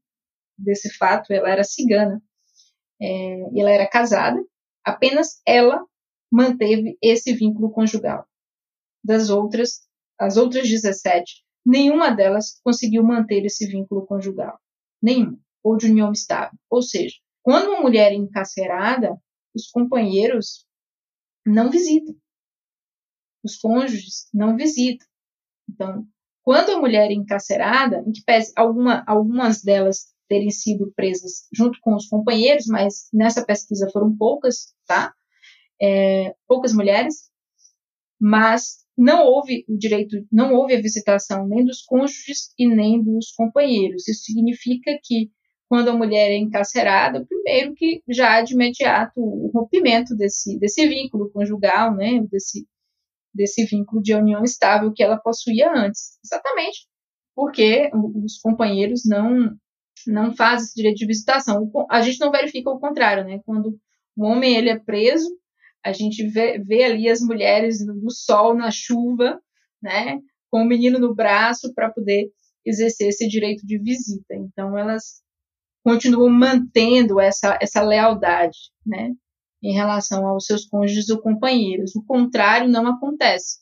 desse 0.57 0.95
fato, 0.97 1.33
ela 1.33 1.49
era 1.49 1.63
cigana, 1.63 2.21
é, 3.01 3.59
ela 3.59 3.71
era 3.71 3.87
casada, 3.87 4.41
apenas 4.83 5.41
ela 5.45 5.85
manteve 6.31 6.97
esse 7.01 7.33
vínculo 7.33 7.71
conjugal. 7.71 8.25
Das 9.03 9.29
outras, 9.29 9.81
as 10.19 10.37
outras 10.37 10.69
17, 10.69 11.43
nenhuma 11.65 12.11
delas 12.11 12.59
conseguiu 12.63 13.03
manter 13.03 13.45
esse 13.45 13.67
vínculo 13.67 14.05
conjugal. 14.05 14.59
Nenhuma. 15.01 15.39
Ou 15.63 15.77
de 15.77 15.87
união 15.87 16.11
estável. 16.11 16.57
Ou 16.69 16.81
seja, 16.81 17.15
quando 17.43 17.69
uma 17.69 17.81
mulher 17.81 18.11
é 18.11 18.15
encarcerada, 18.15 19.15
os 19.53 19.67
companheiros 19.69 20.65
não 21.45 21.69
visitam. 21.69 22.15
Os 23.43 23.57
cônjuges 23.57 24.27
não 24.33 24.55
visitam. 24.55 25.07
Então, 25.69 26.07
quando 26.43 26.71
a 26.71 26.79
mulher 26.79 27.09
é 27.09 27.13
encarcerada, 27.13 28.03
em 28.07 28.11
que 28.11 28.23
pese 28.23 28.51
alguma, 28.55 29.03
algumas 29.07 29.61
delas 29.61 30.10
terem 30.31 30.49
sido 30.49 30.93
presas 30.95 31.45
junto 31.53 31.77
com 31.81 31.93
os 31.93 32.07
companheiros, 32.07 32.65
mas 32.67 33.09
nessa 33.13 33.45
pesquisa 33.45 33.89
foram 33.91 34.15
poucas, 34.15 34.73
tá? 34.87 35.13
É, 35.81 36.33
poucas 36.47 36.73
mulheres, 36.73 37.29
mas 38.17 38.85
não 38.97 39.25
houve 39.25 39.65
o 39.67 39.77
direito, 39.77 40.25
não 40.31 40.53
houve 40.53 40.73
a 40.73 40.81
visitação 40.81 41.45
nem 41.45 41.65
dos 41.65 41.81
cônjuges 41.81 42.53
e 42.57 42.65
nem 42.65 43.03
dos 43.03 43.33
companheiros. 43.33 44.07
Isso 44.07 44.23
significa 44.23 44.97
que 45.03 45.29
quando 45.67 45.89
a 45.89 45.97
mulher 45.97 46.31
é 46.31 46.37
encarcerada, 46.37 47.25
primeiro 47.25 47.73
que 47.73 48.01
já 48.07 48.37
há 48.37 48.41
de 48.41 48.53
imediato 48.53 49.19
o 49.19 49.51
rompimento 49.53 50.15
desse, 50.15 50.57
desse 50.59 50.87
vínculo 50.87 51.29
conjugal, 51.31 51.93
né, 51.93 52.23
desse, 52.31 52.65
desse 53.33 53.65
vínculo 53.65 54.01
de 54.01 54.15
união 54.15 54.43
estável 54.43 54.93
que 54.93 55.03
ela 55.03 55.17
possuía 55.17 55.69
antes. 55.73 56.17
Exatamente 56.23 56.89
porque 57.35 57.89
os 58.23 58.37
companheiros 58.39 59.01
não 59.05 59.55
não 60.07 60.35
fazem 60.35 60.65
esse 60.65 60.75
direito 60.75 60.97
de 60.97 61.07
visitação. 61.07 61.69
A 61.89 62.01
gente 62.01 62.19
não 62.19 62.31
verifica 62.31 62.69
o 62.69 62.79
contrário, 62.79 63.23
né? 63.23 63.39
Quando 63.45 63.77
o 64.15 64.25
homem 64.25 64.55
ele 64.55 64.69
é 64.69 64.79
preso, 64.79 65.27
a 65.83 65.91
gente 65.91 66.27
vê, 66.27 66.59
vê 66.59 66.83
ali 66.83 67.09
as 67.09 67.21
mulheres 67.21 67.85
do 67.85 68.11
sol 68.11 68.55
na 68.55 68.69
chuva, 68.71 69.39
né? 69.81 70.19
Com 70.49 70.63
o 70.63 70.67
menino 70.67 70.99
no 70.99 71.15
braço 71.15 71.73
para 71.73 71.91
poder 71.91 72.29
exercer 72.65 73.07
esse 73.09 73.27
direito 73.27 73.65
de 73.65 73.79
visita. 73.79 74.35
Então 74.35 74.77
elas 74.77 75.21
continuam 75.83 76.29
mantendo 76.29 77.19
essa, 77.19 77.57
essa 77.61 77.81
lealdade, 77.81 78.57
né, 78.85 79.11
em 79.63 79.73
relação 79.73 80.25
aos 80.27 80.45
seus 80.45 80.65
cônjuges 80.65 81.09
ou 81.09 81.21
companheiros. 81.21 81.95
O 81.95 82.03
contrário 82.03 82.69
não 82.69 82.87
acontece. 82.87 83.60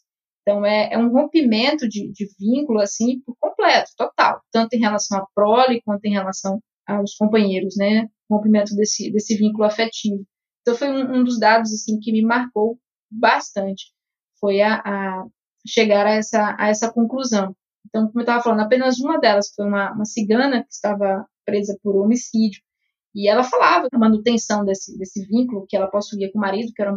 Então, 0.50 0.66
é, 0.66 0.94
é 0.94 0.98
um 0.98 1.12
rompimento 1.12 1.88
de, 1.88 2.12
de, 2.12 2.28
vínculo, 2.40 2.80
assim, 2.80 3.20
por 3.20 3.36
completo, 3.40 3.92
total, 3.96 4.42
tanto 4.52 4.74
em 4.74 4.80
relação 4.80 5.20
à 5.20 5.28
prole 5.36 5.80
quanto 5.86 6.04
em 6.06 6.12
relação 6.12 6.60
aos 6.88 7.14
companheiros, 7.14 7.76
né, 7.78 8.08
rompimento 8.28 8.76
desse, 8.76 9.12
desse 9.12 9.38
vínculo 9.38 9.66
afetivo. 9.66 10.26
Então, 10.62 10.74
foi 10.76 10.90
um, 10.90 11.20
um 11.20 11.24
dos 11.24 11.40
dados, 11.40 11.72
assim, 11.72 12.00
que 12.00 12.12
me 12.12 12.24
marcou 12.24 12.80
bastante, 13.12 13.94
foi 14.40 14.60
a, 14.60 14.82
a 14.84 15.26
chegar 15.68 16.08
a 16.08 16.16
essa, 16.16 16.56
a 16.58 16.70
essa 16.70 16.92
conclusão. 16.92 17.56
Então, 17.86 18.08
como 18.08 18.20
eu 18.20 18.24
estava 18.24 18.42
falando, 18.42 18.62
apenas 18.62 19.00
uma 19.00 19.20
delas 19.20 19.54
foi 19.56 19.68
uma, 19.68 19.94
uma 19.94 20.06
cigana 20.06 20.64
que 20.64 20.74
estava 20.74 21.28
presa 21.46 21.78
por 21.84 21.96
homicídio. 21.96 22.60
E 23.14 23.30
ela 23.30 23.44
falava 23.44 23.88
da 23.88 24.00
manutenção 24.00 24.66
desse, 24.66 24.98
desse 24.98 25.28
vínculo 25.28 25.68
que 25.70 25.76
ela 25.78 25.92
possuía 25.92 26.32
com 26.32 26.40
o 26.40 26.42
marido, 26.42 26.72
que 26.74 26.82
era, 26.82 26.94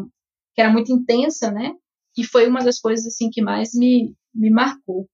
que 0.55 0.61
era 0.63 0.73
muito 0.73 0.91
intensa, 0.91 1.51
né? 1.51 1.75
E 2.17 2.25
foi 2.25 2.47
uma 2.47 2.61
das 2.61 2.79
coisas 2.79 3.07
assim 3.07 3.31
que 3.31 3.41
mais 3.41 3.71
me, 3.75 4.15
me 4.35 4.51
marcou. 4.51 5.09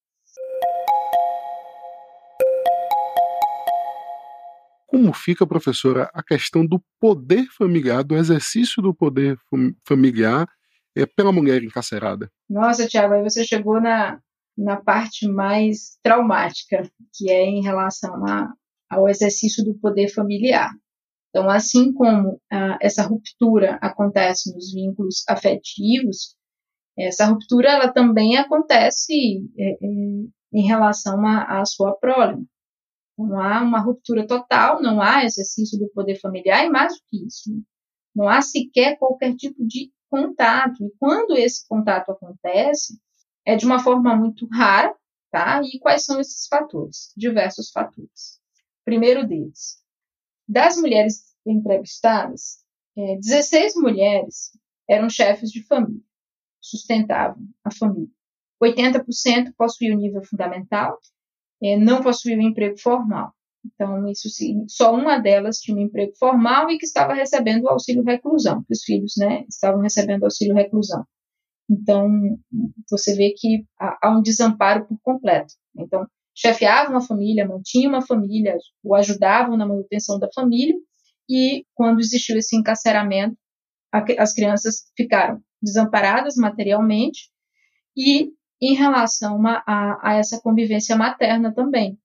Como 4.89 5.13
fica, 5.13 5.47
professora, 5.47 6.11
a 6.13 6.23
questão 6.23 6.67
do 6.67 6.83
poder 6.99 7.47
familiar, 7.57 8.03
do 8.03 8.17
exercício 8.17 8.83
do 8.83 8.93
poder 8.93 9.39
familiar 9.87 10.49
é, 10.97 11.07
pela 11.07 11.31
mulher 11.31 11.63
encarcerada? 11.63 12.31
Nossa, 12.49 12.89
Tiago, 12.89 13.15
aí 13.15 13.23
você 13.23 13.45
chegou 13.45 13.81
na, 13.81 14.19
na 14.57 14.77
parte 14.77 15.29
mais 15.29 15.99
traumática, 16.03 16.83
que 17.15 17.31
é 17.31 17.45
em 17.45 17.63
relação 17.63 18.27
a, 18.27 18.53
ao 18.91 19.09
exercício 19.09 19.65
do 19.65 19.79
poder 19.79 20.09
familiar. 20.09 20.71
Então, 21.29 21.49
assim 21.49 21.93
como 21.93 22.41
ah, 22.51 22.79
essa 22.81 23.03
ruptura 23.03 23.79
acontece 23.83 24.53
nos 24.53 24.73
vínculos 24.73 25.23
afetivos, 25.29 26.38
essa 27.07 27.27
ruptura 27.27 27.71
ela 27.71 27.93
também 27.93 28.37
acontece 28.37 29.13
é, 29.57 29.73
é, 29.73 29.77
em 30.53 30.67
relação 30.67 31.25
à 31.27 31.65
sua 31.65 31.95
prole. 31.95 32.45
Não 33.17 33.41
há 33.41 33.63
uma 33.63 33.81
ruptura 33.81 34.27
total, 34.27 34.81
não 34.81 35.01
há 35.01 35.25
exercício 35.25 35.79
do 35.79 35.89
poder 35.91 36.17
familiar 36.21 36.65
e 36.65 36.71
mais 36.71 36.95
do 36.95 37.01
que 37.09 37.27
isso, 37.27 37.53
né? 37.53 37.61
não 38.15 38.29
há 38.29 38.41
sequer 38.41 38.97
qualquer 38.99 39.35
tipo 39.37 39.65
de 39.67 39.93
contato. 40.11 40.85
E 40.85 40.91
quando 40.99 41.37
esse 41.37 41.67
contato 41.69 42.11
acontece, 42.11 42.99
é 43.45 43.57
de 43.57 43.65
uma 43.65 43.79
forma 43.79 44.17
muito 44.17 44.47
rara, 44.53 44.95
tá? 45.31 45.61
E 45.63 45.79
quais 45.79 46.05
são 46.05 46.21
esses 46.21 46.47
fatores? 46.47 47.13
Diversos 47.17 47.71
fatores. 47.71 48.41
Primeiro 48.85 49.27
deles, 49.27 49.79
das 50.49 50.77
mulheres 50.77 51.35
entrevistadas, 51.47 52.65
é, 52.97 53.17
16 53.17 53.75
mulheres 53.77 54.51
eram 54.89 55.09
chefes 55.09 55.51
de 55.51 55.63
família, 55.65 56.03
sustentavam 56.69 57.43
a 57.65 57.71
família. 57.73 58.11
80% 58.63 59.53
possuíam 59.57 59.97
nível 59.97 60.23
fundamental, 60.25 60.99
é, 61.63 61.77
não 61.77 62.03
possuíam 62.03 62.41
emprego 62.41 62.79
formal. 62.79 63.33
Então, 63.65 64.09
isso 64.09 64.29
só 64.69 64.95
uma 64.95 65.19
delas 65.19 65.59
tinha 65.59 65.77
um 65.77 65.81
emprego 65.81 66.13
formal 66.19 66.71
e 66.71 66.79
que 66.79 66.87
estava 66.87 67.13
recebendo 67.13 67.65
o 67.65 67.69
auxílio 67.69 68.05
reclusão, 68.05 68.63
que 68.65 68.73
os 68.73 68.83
filhos, 68.83 69.15
né, 69.17 69.45
estavam 69.49 69.81
recebendo 69.81 70.25
auxílio 70.25 70.55
reclusão. 70.55 71.05
Então, 71.71 72.09
você 72.89 73.15
vê 73.15 73.35
que 73.37 73.67
há 73.79 74.11
um 74.11 74.23
desamparo 74.23 74.87
por 74.87 74.99
completo. 75.03 75.53
Então, 75.77 76.07
chefiavam 76.35 76.97
a 76.97 77.01
família, 77.01 77.47
mantinham 77.47 77.93
uma 77.93 78.07
família, 78.07 78.57
o 78.83 78.95
ajudavam 78.95 79.57
na 79.57 79.67
manutenção 79.67 80.19
da 80.19 80.29
família, 80.35 80.75
e 81.29 81.65
quando 81.75 82.01
existiu 82.01 82.39
esse 82.39 82.57
encarceramento, 82.57 83.37
as 84.19 84.33
crianças 84.33 84.91
ficaram 84.97 85.43
desamparadas 85.63 86.37
materialmente 86.37 87.31
e 87.97 88.33
em 88.61 88.75
relação 88.75 89.47
a, 89.47 89.63
a, 89.67 90.11
a 90.11 90.15
essa 90.15 90.41
convivência 90.41 90.97
materna 90.97 91.53
também. 91.55 91.99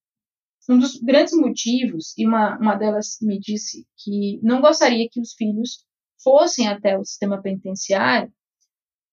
Um 0.69 0.79
dos 0.79 0.97
grandes 1.01 1.33
motivos, 1.33 2.17
e 2.17 2.25
uma, 2.25 2.57
uma 2.57 2.75
delas 2.75 3.17
me 3.21 3.39
disse 3.39 3.85
que 3.97 4.39
não 4.41 4.61
gostaria 4.61 5.09
que 5.11 5.19
os 5.19 5.33
filhos 5.33 5.85
fossem 6.23 6.67
até 6.67 6.97
o 6.97 7.03
sistema 7.03 7.41
penitenciário, 7.41 8.31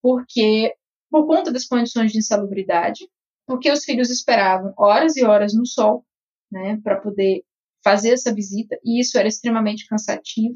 porque 0.01 0.73
por 1.09 1.27
conta 1.27 1.51
das 1.51 1.65
condições 1.65 2.11
de 2.11 2.19
insalubridade, 2.19 3.05
porque 3.45 3.69
os 3.69 3.83
filhos 3.83 4.09
esperavam 4.09 4.73
horas 4.77 5.17
e 5.17 5.25
horas 5.25 5.53
no 5.53 5.65
sol 5.65 6.05
né, 6.49 6.79
para 6.81 7.01
poder 7.01 7.43
fazer 7.83 8.13
essa 8.13 8.33
visita, 8.33 8.79
e 8.83 9.01
isso 9.01 9.17
era 9.17 9.27
extremamente 9.27 9.87
cansativo. 9.87 10.55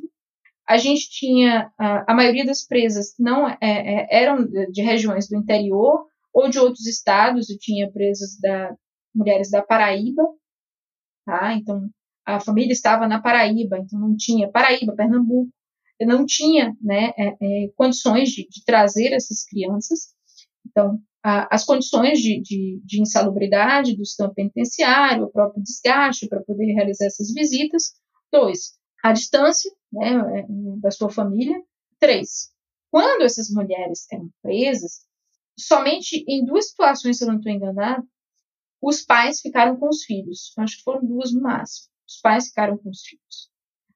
A 0.68 0.78
gente 0.78 1.10
tinha, 1.10 1.72
a, 1.78 2.12
a 2.12 2.16
maioria 2.16 2.46
das 2.46 2.66
presas 2.66 3.14
não 3.20 3.48
é, 3.48 3.58
é, 3.62 4.08
eram 4.10 4.46
de 4.72 4.82
regiões 4.82 5.28
do 5.28 5.36
interior 5.36 6.08
ou 6.34 6.50
de 6.50 6.60
outros 6.60 6.86
estados, 6.86 7.50
eu 7.50 7.58
tinha 7.58 7.92
presas 7.92 8.40
da 8.40 8.76
mulheres 9.14 9.50
da 9.50 9.64
Paraíba, 9.64 10.24
tá? 11.26 11.54
Então, 11.54 11.90
a 12.26 12.40
família 12.40 12.74
estava 12.74 13.08
na 13.08 13.22
Paraíba, 13.22 13.78
então 13.78 14.00
não 14.00 14.16
tinha, 14.18 14.52
Paraíba, 14.52 14.96
Pernambuco, 14.96 15.50
não 16.02 16.26
tinha 16.26 16.76
né, 16.82 17.14
é, 17.18 17.28
é, 17.40 17.70
condições 17.76 18.30
de, 18.30 18.46
de, 18.50 18.66
trazer 18.66 19.14
essas 19.14 19.46
crianças. 19.46 20.14
Então, 20.66 21.00
as 21.24 21.64
condições 21.64 22.20
de, 22.20 22.42
de, 22.42 22.82
de, 22.84 23.02
insalubridade 23.02 23.96
do 23.96 24.06
sistema 24.06 24.34
penitenciário, 24.34 25.24
o 25.24 25.32
próprio 25.32 25.64
desgaste 25.64 26.28
para 26.28 26.44
poder 26.44 26.74
realizar 26.74 27.06
essas 27.06 27.34
visitas. 27.34 27.94
Dois, 28.32 28.74
a 29.06 29.12
distância 29.12 29.72
né, 29.94 30.16
é, 30.40 30.46
da 30.80 30.90
sua 30.90 31.12
família. 31.12 31.56
Três, 32.00 32.52
quando 32.90 33.22
essas 33.22 33.52
mulheres 33.52 34.08
eram 34.12 34.32
presas, 34.42 35.06
somente 35.60 36.26
em 36.28 36.44
duas 36.44 36.70
situações, 36.70 37.20
se 37.20 37.24
eu 37.24 37.28
não 37.28 37.38
estou 37.38 37.52
enganado, 37.52 38.04
os 38.82 39.04
pais 39.04 39.42
ficaram 39.42 39.78
com 39.78 39.90
os 39.90 40.04
filhos. 40.04 40.52
Acho 40.58 40.78
que 40.78 40.84
foram 40.84 41.06
duas 41.06 41.32
no 41.32 41.42
máximo. 41.42 41.88
Os 42.08 42.20
pais 42.20 42.48
ficaram 42.48 42.80
com 42.80 42.90
os 42.90 43.02
filhos. 43.02 43.52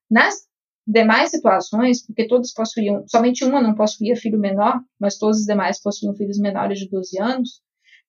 Nas 0.08 0.48
demais 0.86 1.32
situações, 1.32 2.06
porque 2.06 2.28
todos 2.28 2.54
possuíam, 2.54 3.04
somente 3.08 3.44
uma 3.44 3.62
não 3.62 3.74
possuía 3.74 4.16
filho 4.16 4.39
menor, 4.39 4.80
mas 5.00 5.18
todos 5.18 5.39
os 5.39 5.46
demais 5.46 5.82
possuíam 5.82 6.16
filhos 6.16 6.38
menores 6.38 6.78
de 6.78 6.88
12 6.88 7.20
anos, 7.20 7.62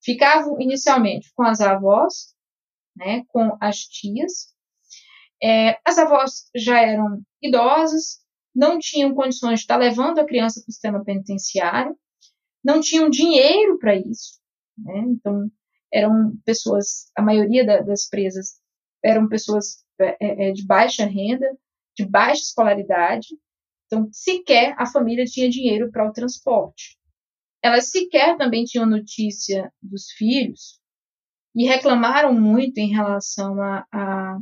ficavam 0.02 0.61
inicialmente 0.61 1.33
com 1.35 1.45
as 1.45 1.62
avós, 1.62 2.35
né, 2.95 3.25
com 3.28 3.57
as 3.59 3.78
tias. 3.78 4.54
É, 5.42 5.78
as 5.85 5.99
avós 5.99 6.50
já 6.54 6.80
eram 6.80 7.23
idosas, 7.42 8.20
não 8.54 8.78
tinham 8.78 9.14
condições 9.14 9.61
de 9.61 9.61
estar 9.61 9.76
levando 9.76 10.18
a 10.18 10.26
criança 10.26 10.61
para 10.61 10.68
o 10.68 10.73
sistema 10.73 11.04
penitenciário, 11.04 11.97
não 12.62 12.80
tinham 12.80 13.09
dinheiro 13.09 13.78
para 13.78 13.97
isso, 13.97 14.38
né, 14.76 14.99
então 15.06 15.50
eram 15.92 16.37
pessoas, 16.44 17.11
a 17.16 17.23
maioria 17.23 17.64
da, 17.64 17.80
das 17.80 18.09
presas 18.09 18.61
eram 19.02 19.28
pessoas 19.28 19.85
é, 19.99 20.49
é, 20.49 20.52
de 20.52 20.64
baixa 20.64 21.04
renda, 21.06 21.47
de 21.97 22.06
baixa 22.06 22.42
escolaridade, 22.42 23.28
então 23.87 24.09
sequer 24.12 24.75
a 24.78 24.87
família 24.87 25.25
tinha 25.25 25.50
dinheiro 25.50 25.90
para 25.90 26.09
o 26.09 26.12
transporte. 26.12 26.99
Elas 27.62 27.90
sequer 27.90 28.37
também 28.37 28.64
tinham 28.64 28.87
notícia 28.87 29.73
dos 29.82 30.11
filhos 30.12 30.80
e 31.54 31.66
reclamaram 31.66 32.32
muito 32.32 32.78
em 32.78 32.92
relação 32.92 33.61
a, 33.61 33.85
a 33.92 34.38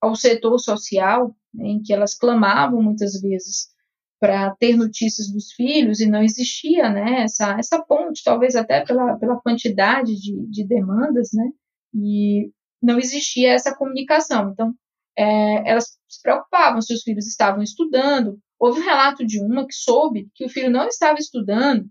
ao 0.00 0.14
setor 0.14 0.58
social, 0.58 1.34
né, 1.52 1.68
em 1.68 1.82
que 1.82 1.92
elas 1.92 2.14
clamavam 2.14 2.82
muitas 2.82 3.20
vezes 3.20 3.68
para 4.18 4.54
ter 4.56 4.76
notícias 4.76 5.30
dos 5.30 5.52
filhos 5.52 6.00
e 6.00 6.08
não 6.08 6.22
existia 6.22 6.88
né, 6.88 7.22
essa, 7.22 7.58
essa 7.58 7.82
ponte, 7.82 8.22
talvez 8.24 8.56
até 8.56 8.84
pela, 8.84 9.16
pela 9.18 9.40
quantidade 9.40 10.14
de, 10.16 10.46
de 10.48 10.66
demandas, 10.66 11.30
né, 11.32 11.50
e 11.94 12.50
não 12.82 12.98
existia 12.98 13.52
essa 13.52 13.74
comunicação. 13.74 14.50
Então, 14.50 14.74
é, 15.16 15.70
elas 15.70 15.98
se 16.08 16.22
preocupavam 16.22 16.80
se 16.80 16.92
os 16.92 17.02
filhos 17.02 17.26
estavam 17.26 17.62
estudando. 17.62 18.38
Houve 18.58 18.80
um 18.80 18.84
relato 18.84 19.24
de 19.24 19.40
uma 19.40 19.66
que 19.66 19.74
soube 19.74 20.28
que 20.34 20.44
o 20.44 20.48
filho 20.48 20.70
não 20.70 20.86
estava 20.86 21.18
estudando 21.18 21.88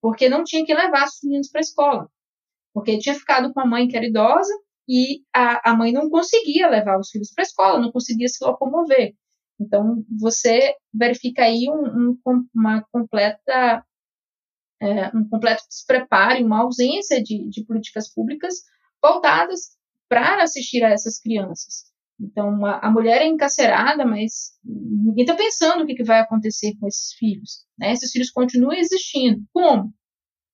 porque 0.00 0.28
não 0.28 0.44
tinha 0.44 0.64
que 0.64 0.74
levar 0.74 1.04
os 1.06 1.18
meninos 1.22 1.48
para 1.50 1.60
a 1.60 1.62
escola, 1.62 2.08
porque 2.72 2.98
tinha 2.98 3.14
ficado 3.14 3.52
com 3.52 3.60
a 3.60 3.66
mãe 3.66 3.88
que 3.88 3.96
era 3.96 4.06
idosa 4.06 4.52
e 4.88 5.22
a, 5.34 5.70
a 5.70 5.76
mãe 5.76 5.92
não 5.92 6.08
conseguia 6.08 6.68
levar 6.68 6.98
os 6.98 7.10
filhos 7.10 7.30
para 7.34 7.42
a 7.42 7.46
escola, 7.46 7.80
não 7.80 7.92
conseguia 7.92 8.28
se 8.28 8.42
locomover. 8.42 9.14
Então, 9.60 10.04
você 10.18 10.74
verifica 10.94 11.42
aí 11.42 11.66
um, 11.68 12.16
um, 12.26 12.48
uma 12.54 12.82
completa, 12.92 13.84
é, 14.80 15.08
um 15.16 15.28
completo 15.28 15.64
despreparo, 15.68 16.44
uma 16.44 16.62
ausência 16.62 17.22
de, 17.22 17.48
de 17.50 17.64
políticas 17.64 18.12
públicas 18.12 18.54
voltadas 19.02 19.76
para 20.08 20.42
assistir 20.42 20.82
a 20.84 20.90
essas 20.90 21.20
crianças. 21.20 21.92
Então, 22.20 22.64
a, 22.64 22.78
a 22.78 22.90
mulher 22.90 23.20
é 23.20 23.26
encarcerada, 23.26 24.04
mas 24.04 24.52
ninguém 24.64 25.24
está 25.24 25.36
pensando 25.36 25.82
o 25.82 25.86
que, 25.86 25.94
que, 25.94 26.04
vai 26.04 26.20
acontecer 26.20 26.74
com 26.80 26.86
esses 26.86 27.12
filhos. 27.12 27.66
Né? 27.78 27.92
Esses 27.92 28.10
filhos 28.10 28.30
continuam 28.30 28.72
existindo. 28.72 29.44
Como? 29.52 29.92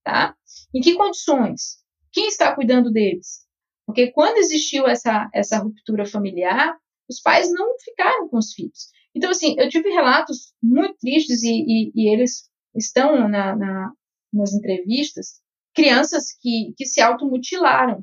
Tá? 0.02 0.34
Em 0.74 0.80
que 0.80 0.94
condições? 0.94 1.78
Quem 2.12 2.28
está 2.28 2.54
cuidando 2.54 2.90
deles? 2.90 3.43
Porque 3.86 4.10
quando 4.12 4.38
existiu 4.38 4.86
essa, 4.86 5.28
essa 5.32 5.58
ruptura 5.58 6.06
familiar, 6.06 6.76
os 7.08 7.20
pais 7.20 7.50
não 7.52 7.76
ficaram 7.78 8.28
com 8.28 8.38
os 8.38 8.52
filhos. 8.52 8.88
Então, 9.14 9.30
assim, 9.30 9.54
eu 9.58 9.68
tive 9.68 9.90
relatos 9.90 10.54
muito 10.62 10.96
tristes 10.98 11.42
e, 11.42 11.50
e, 11.50 11.92
e 11.94 12.12
eles 12.12 12.48
estão 12.74 13.28
na, 13.28 13.54
na, 13.54 13.92
nas 14.32 14.52
entrevistas, 14.52 15.40
crianças 15.74 16.32
que, 16.40 16.72
que 16.76 16.86
se 16.86 17.00
automutilaram, 17.00 18.02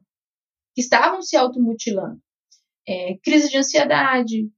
que 0.73 0.81
estavam 0.81 1.21
se 1.21 1.35
automutilando 1.35 2.21
é, 2.87 3.17
crise 3.23 3.49
de 3.49 3.57
ansiedade, 3.57 4.49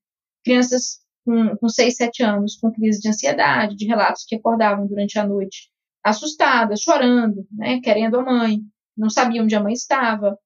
crianças 0.43 0.99
com, 1.25 1.55
com 1.57 1.69
6, 1.69 1.95
7 1.95 2.23
anos 2.23 2.57
com 2.57 2.71
crise 2.71 2.99
de 2.99 3.09
ansiedade, 3.09 3.75
de 3.75 3.85
relatos 3.85 4.25
que 4.25 4.35
acordavam 4.35 4.87
durante 4.87 5.17
a 5.17 5.25
noite 5.25 5.69
assustadas, 6.03 6.81
chorando, 6.81 7.47
né, 7.51 7.79
querendo 7.81 8.19
a 8.19 8.23
mãe, 8.23 8.59
não 8.97 9.09
sabiam 9.09 9.45
onde 9.45 9.55
a 9.55 9.63
mãe 9.63 9.73
estava. 9.73 10.37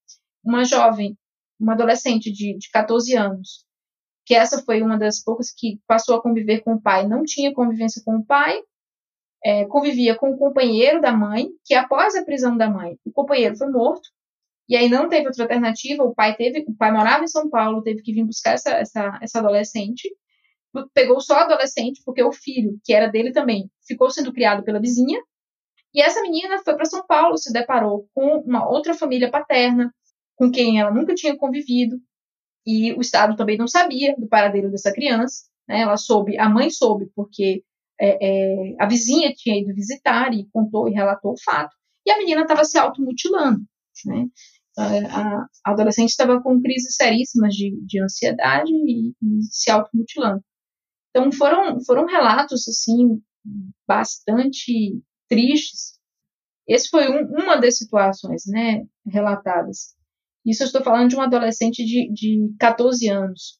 Uma 0.47 0.63
jovem, 0.63 1.17
uma 1.59 1.73
adolescente 1.73 2.31
de, 2.31 2.57
de 2.57 2.69
14 2.71 3.13
anos, 3.17 3.65
que 4.25 4.33
essa 4.33 4.63
foi 4.63 4.81
uma 4.81 4.97
das 4.97 5.21
poucas 5.21 5.51
que 5.51 5.77
passou 5.85 6.15
a 6.15 6.21
conviver 6.21 6.61
com 6.61 6.75
o 6.75 6.81
pai, 6.81 7.05
não 7.05 7.23
tinha 7.25 7.53
convivência 7.53 8.01
com 8.05 8.15
o 8.15 8.25
pai, 8.25 8.61
é, 9.43 9.65
convivia 9.65 10.15
com 10.15 10.31
o 10.31 10.37
companheiro 10.37 11.01
da 11.01 11.11
mãe, 11.11 11.49
que 11.65 11.75
após 11.75 12.15
a 12.15 12.23
prisão 12.23 12.55
da 12.55 12.69
mãe, 12.69 12.97
o 13.03 13.11
companheiro 13.11 13.57
foi 13.57 13.69
morto, 13.69 14.07
e 14.69 14.77
aí 14.77 14.87
não 14.87 15.09
teve 15.09 15.27
outra 15.27 15.43
alternativa, 15.43 16.01
o 16.01 16.15
pai 16.15 16.33
teve, 16.37 16.63
o 16.65 16.75
pai 16.75 16.93
morava 16.93 17.25
em 17.25 17.27
São 17.27 17.49
Paulo, 17.49 17.83
teve 17.83 18.01
que 18.01 18.13
vir 18.13 18.23
buscar 18.23 18.53
essa, 18.53 18.71
essa, 18.71 19.19
essa 19.21 19.39
adolescente, 19.39 20.09
pegou 20.93 21.19
só 21.19 21.39
a 21.39 21.41
adolescente, 21.43 22.01
porque 22.05 22.23
o 22.23 22.31
filho, 22.31 22.79
que 22.85 22.93
era 22.93 23.07
dele 23.07 23.33
também, 23.33 23.69
ficou 23.85 24.09
sendo 24.09 24.31
criado 24.31 24.63
pela 24.63 24.79
vizinha, 24.79 25.21
e 25.93 26.01
essa 26.01 26.21
menina 26.21 26.61
foi 26.63 26.73
para 26.75 26.85
São 26.85 27.05
Paulo, 27.05 27.37
se 27.37 27.51
deparou 27.51 28.07
com 28.13 28.39
uma 28.45 28.69
outra 28.69 28.93
família 28.93 29.29
paterna, 29.29 29.93
com 30.37 30.51
quem 30.51 30.79
ela 30.79 30.93
nunca 30.93 31.13
tinha 31.15 31.35
convivido, 31.35 31.97
e 32.65 32.93
o 32.93 33.01
Estado 33.01 33.35
também 33.35 33.57
não 33.57 33.67
sabia 33.67 34.15
do 34.17 34.27
paradeiro 34.27 34.69
dessa 34.69 34.93
criança, 34.93 35.45
né? 35.67 35.81
ela 35.81 35.97
soube, 35.97 36.37
a 36.37 36.49
mãe 36.49 36.69
soube, 36.69 37.09
porque 37.15 37.63
é, 37.99 38.17
é, 38.21 38.75
a 38.79 38.87
vizinha 38.87 39.33
tinha 39.33 39.59
ido 39.59 39.73
visitar 39.73 40.33
e 40.33 40.47
contou 40.51 40.87
e 40.87 40.93
relatou 40.93 41.33
o 41.33 41.41
fato, 41.43 41.75
e 42.05 42.11
a 42.11 42.17
menina 42.17 42.41
estava 42.41 42.63
se 42.63 42.77
automutilando, 42.77 43.61
né? 44.05 44.27
a, 44.77 45.47
adolescente 45.65 46.09
estava 46.09 46.41
com 46.41 46.61
crises 46.61 46.95
seríssimas 46.95 47.53
de, 47.53 47.75
de 47.85 48.01
ansiedade 48.01 48.71
e, 48.71 49.09
e 49.09 49.43
se 49.49 49.71
automutilando. 49.71 50.41
Então 51.09 51.31
foram, 51.31 51.83
foram 51.83 52.05
relatos 52.05 52.67
assim 52.67 53.21
bastante 53.87 55.01
tristes. 55.27 55.97
Esse 56.67 56.89
foi 56.89 57.09
um, 57.09 57.27
uma 57.41 57.55
das 57.55 57.77
situações, 57.77 58.43
né, 58.45 58.85
relatadas. 59.05 59.95
Isso 60.47 60.63
eu 60.63 60.67
estou 60.67 60.81
falando 60.81 61.09
de 61.09 61.17
um 61.17 61.21
adolescente 61.21 61.83
de, 61.83 62.09
de 62.13 62.55
14 62.57 63.09
anos. 63.09 63.59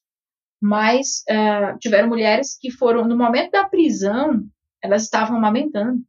Mas 0.60 1.22
uh, 1.30 1.78
tiveram 1.78 2.08
mulheres 2.08 2.56
que 2.58 2.70
foram, 2.70 3.06
no 3.06 3.16
momento 3.16 3.50
da 3.50 3.68
prisão, 3.68 4.42
elas 4.82 5.02
estavam 5.02 5.36
amamentando. 5.36 6.02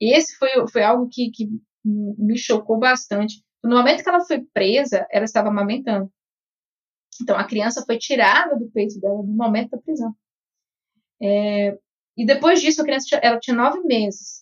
Esse 0.00 0.36
foi, 0.36 0.50
foi 0.68 0.82
algo 0.82 1.08
que, 1.08 1.30
que 1.30 1.48
me 1.84 2.36
chocou 2.36 2.78
bastante. 2.78 3.42
No 3.62 3.76
momento 3.76 4.02
que 4.02 4.08
ela 4.08 4.24
foi 4.24 4.42
presa, 4.52 5.06
ela 5.10 5.24
estava 5.24 5.48
amamentando. 5.48 6.12
Então, 7.22 7.36
a 7.36 7.44
criança 7.44 7.84
foi 7.86 7.98
tirada 7.98 8.56
do 8.56 8.68
peito 8.72 8.98
dela 9.00 9.22
no 9.22 9.34
momento 9.34 9.70
da 9.70 9.78
prisão. 9.78 10.12
É, 11.22 11.78
e 12.16 12.26
depois 12.26 12.60
disso, 12.60 12.82
a 12.82 12.84
criança 12.84 13.16
ela 13.22 13.38
tinha 13.38 13.56
nove 13.56 13.80
meses. 13.84 14.41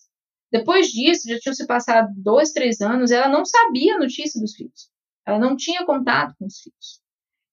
Depois 0.51 0.87
disso, 0.87 1.29
já 1.29 1.39
tinham 1.39 1.53
se 1.53 1.65
passado 1.65 2.09
dois, 2.15 2.51
três 2.51 2.81
anos, 2.81 3.11
ela 3.11 3.29
não 3.29 3.45
sabia 3.45 3.95
a 3.95 3.99
notícia 3.99 4.39
dos 4.39 4.53
filhos. 4.53 4.89
Ela 5.25 5.39
não 5.39 5.55
tinha 5.55 5.85
contato 5.85 6.35
com 6.37 6.45
os 6.45 6.59
filhos. 6.59 7.01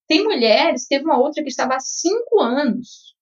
Tem 0.08 0.24
mulheres, 0.24 0.86
teve 0.86 1.04
uma 1.04 1.18
outra 1.18 1.42
que 1.42 1.48
estava 1.48 1.76
há 1.76 1.80
cinco 1.80 2.40
anos 2.40 3.14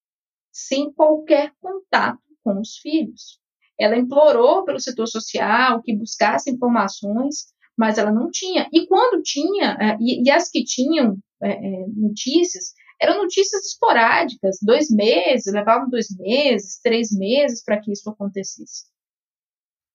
sem 0.52 0.90
qualquer 0.92 1.52
contato 1.60 2.20
com 2.42 2.60
os 2.60 2.78
filhos. 2.78 3.38
Ela 3.78 3.98
implorou 3.98 4.64
pelo 4.64 4.80
setor 4.80 5.06
social 5.06 5.82
que 5.82 5.94
buscasse 5.94 6.50
informações, 6.50 7.52
mas 7.76 7.98
ela 7.98 8.10
não 8.10 8.30
tinha. 8.30 8.66
E 8.72 8.86
quando 8.86 9.22
tinha, 9.22 9.76
é, 9.78 9.96
e, 10.00 10.22
e 10.26 10.30
as 10.30 10.48
que 10.48 10.64
tinham 10.64 11.18
é, 11.42 11.50
é, 11.50 11.86
notícias, 11.88 12.72
eram 12.98 13.22
notícias 13.22 13.66
esporádicas, 13.66 14.56
dois 14.62 14.90
meses, 14.90 15.52
levavam 15.52 15.90
dois 15.90 16.06
meses, 16.16 16.80
três 16.80 17.10
meses 17.10 17.62
para 17.62 17.78
que 17.78 17.92
isso 17.92 18.08
acontecesse. 18.08 18.86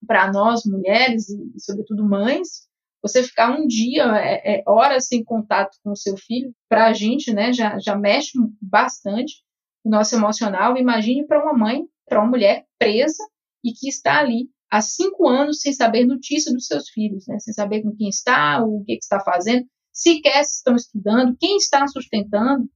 Para 0.06 0.32
nós, 0.32 0.64
mulheres, 0.64 1.28
e 1.28 1.60
sobretudo 1.60 2.04
mães, 2.04 2.68
você 3.02 3.22
ficar 3.22 3.50
um 3.50 3.66
dia, 3.66 4.04
é, 4.16 4.60
é, 4.60 4.62
horas 4.66 5.08
sem 5.08 5.24
contato 5.24 5.76
com 5.82 5.90
o 5.90 5.96
seu 5.96 6.16
filho, 6.16 6.54
para 6.68 6.86
a 6.86 6.92
gente, 6.92 7.32
né, 7.32 7.52
já, 7.52 7.78
já 7.78 7.96
mexe 7.96 8.32
bastante 8.60 9.42
o 9.84 9.90
nosso 9.90 10.14
emocional. 10.14 10.76
Imagine 10.76 11.26
para 11.26 11.42
uma 11.42 11.52
mãe, 11.52 11.84
para 12.06 12.20
uma 12.20 12.30
mulher 12.30 12.64
presa 12.78 13.22
e 13.64 13.72
que 13.72 13.88
está 13.88 14.20
ali 14.20 14.48
há 14.70 14.80
cinco 14.80 15.28
anos 15.28 15.60
sem 15.60 15.72
saber 15.72 16.06
notícia 16.06 16.52
dos 16.52 16.66
seus 16.66 16.88
filhos, 16.88 17.26
né, 17.26 17.38
sem 17.40 17.52
saber 17.52 17.82
com 17.82 17.94
quem 17.94 18.08
está, 18.08 18.64
o 18.64 18.84
que, 18.84 18.94
que 18.94 19.02
está 19.02 19.20
fazendo, 19.20 19.66
sequer 19.92 20.40
estão 20.40 20.76
estudando, 20.76 21.36
quem 21.38 21.56
está 21.56 21.86
sustentando, 21.88 22.68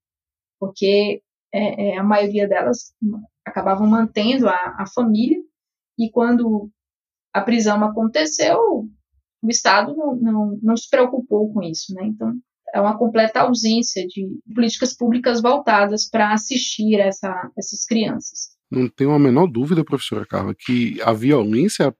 porque 0.58 1.22
é, 1.54 1.90
é, 1.90 1.98
a 1.98 2.02
maioria 2.02 2.48
delas 2.48 2.92
acabavam 3.44 3.86
mantendo 3.86 4.48
a, 4.48 4.76
a 4.78 4.84
família, 4.92 5.38
e 5.98 6.10
quando 6.10 6.70
a 7.36 7.42
prisão 7.42 7.84
aconteceu, 7.84 8.58
o 9.42 9.50
Estado 9.50 9.94
não, 9.94 10.16
não, 10.16 10.58
não 10.62 10.76
se 10.76 10.88
preocupou 10.88 11.52
com 11.52 11.62
isso, 11.62 11.92
né? 11.92 12.06
Então, 12.06 12.32
é 12.74 12.80
uma 12.80 12.96
completa 12.96 13.40
ausência 13.40 14.06
de 14.06 14.26
políticas 14.54 14.96
públicas 14.96 15.42
voltadas 15.42 16.08
para 16.08 16.32
assistir 16.32 16.98
essa, 16.98 17.50
essas 17.56 17.84
crianças. 17.84 18.56
Não 18.70 18.88
tenho 18.88 19.12
a 19.12 19.18
menor 19.18 19.48
dúvida, 19.48 19.84
professora 19.84 20.24
Carla, 20.24 20.54
que 20.58 20.98
a 21.02 21.12
violência 21.12 21.94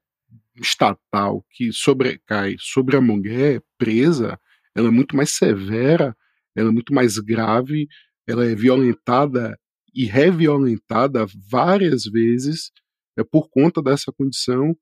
estatal 0.56 1.44
que 1.50 1.70
sobrecai 1.70 2.56
sobre 2.58 2.96
a 2.96 3.00
mulher 3.00 3.62
presa, 3.76 4.40
ela 4.74 4.88
é 4.88 4.90
muito 4.90 5.14
mais 5.14 5.36
severa, 5.36 6.16
ela 6.56 6.70
é 6.70 6.72
muito 6.72 6.94
mais 6.94 7.18
grave, 7.18 7.86
ela 8.26 8.46
é 8.46 8.54
violentada 8.54 9.54
e 9.94 10.06
reviolentada 10.06 11.26
várias 11.50 12.04
vezes 12.04 12.70
é 13.18 13.22
por 13.22 13.50
conta 13.50 13.82
dessa 13.82 14.10
condição 14.10 14.74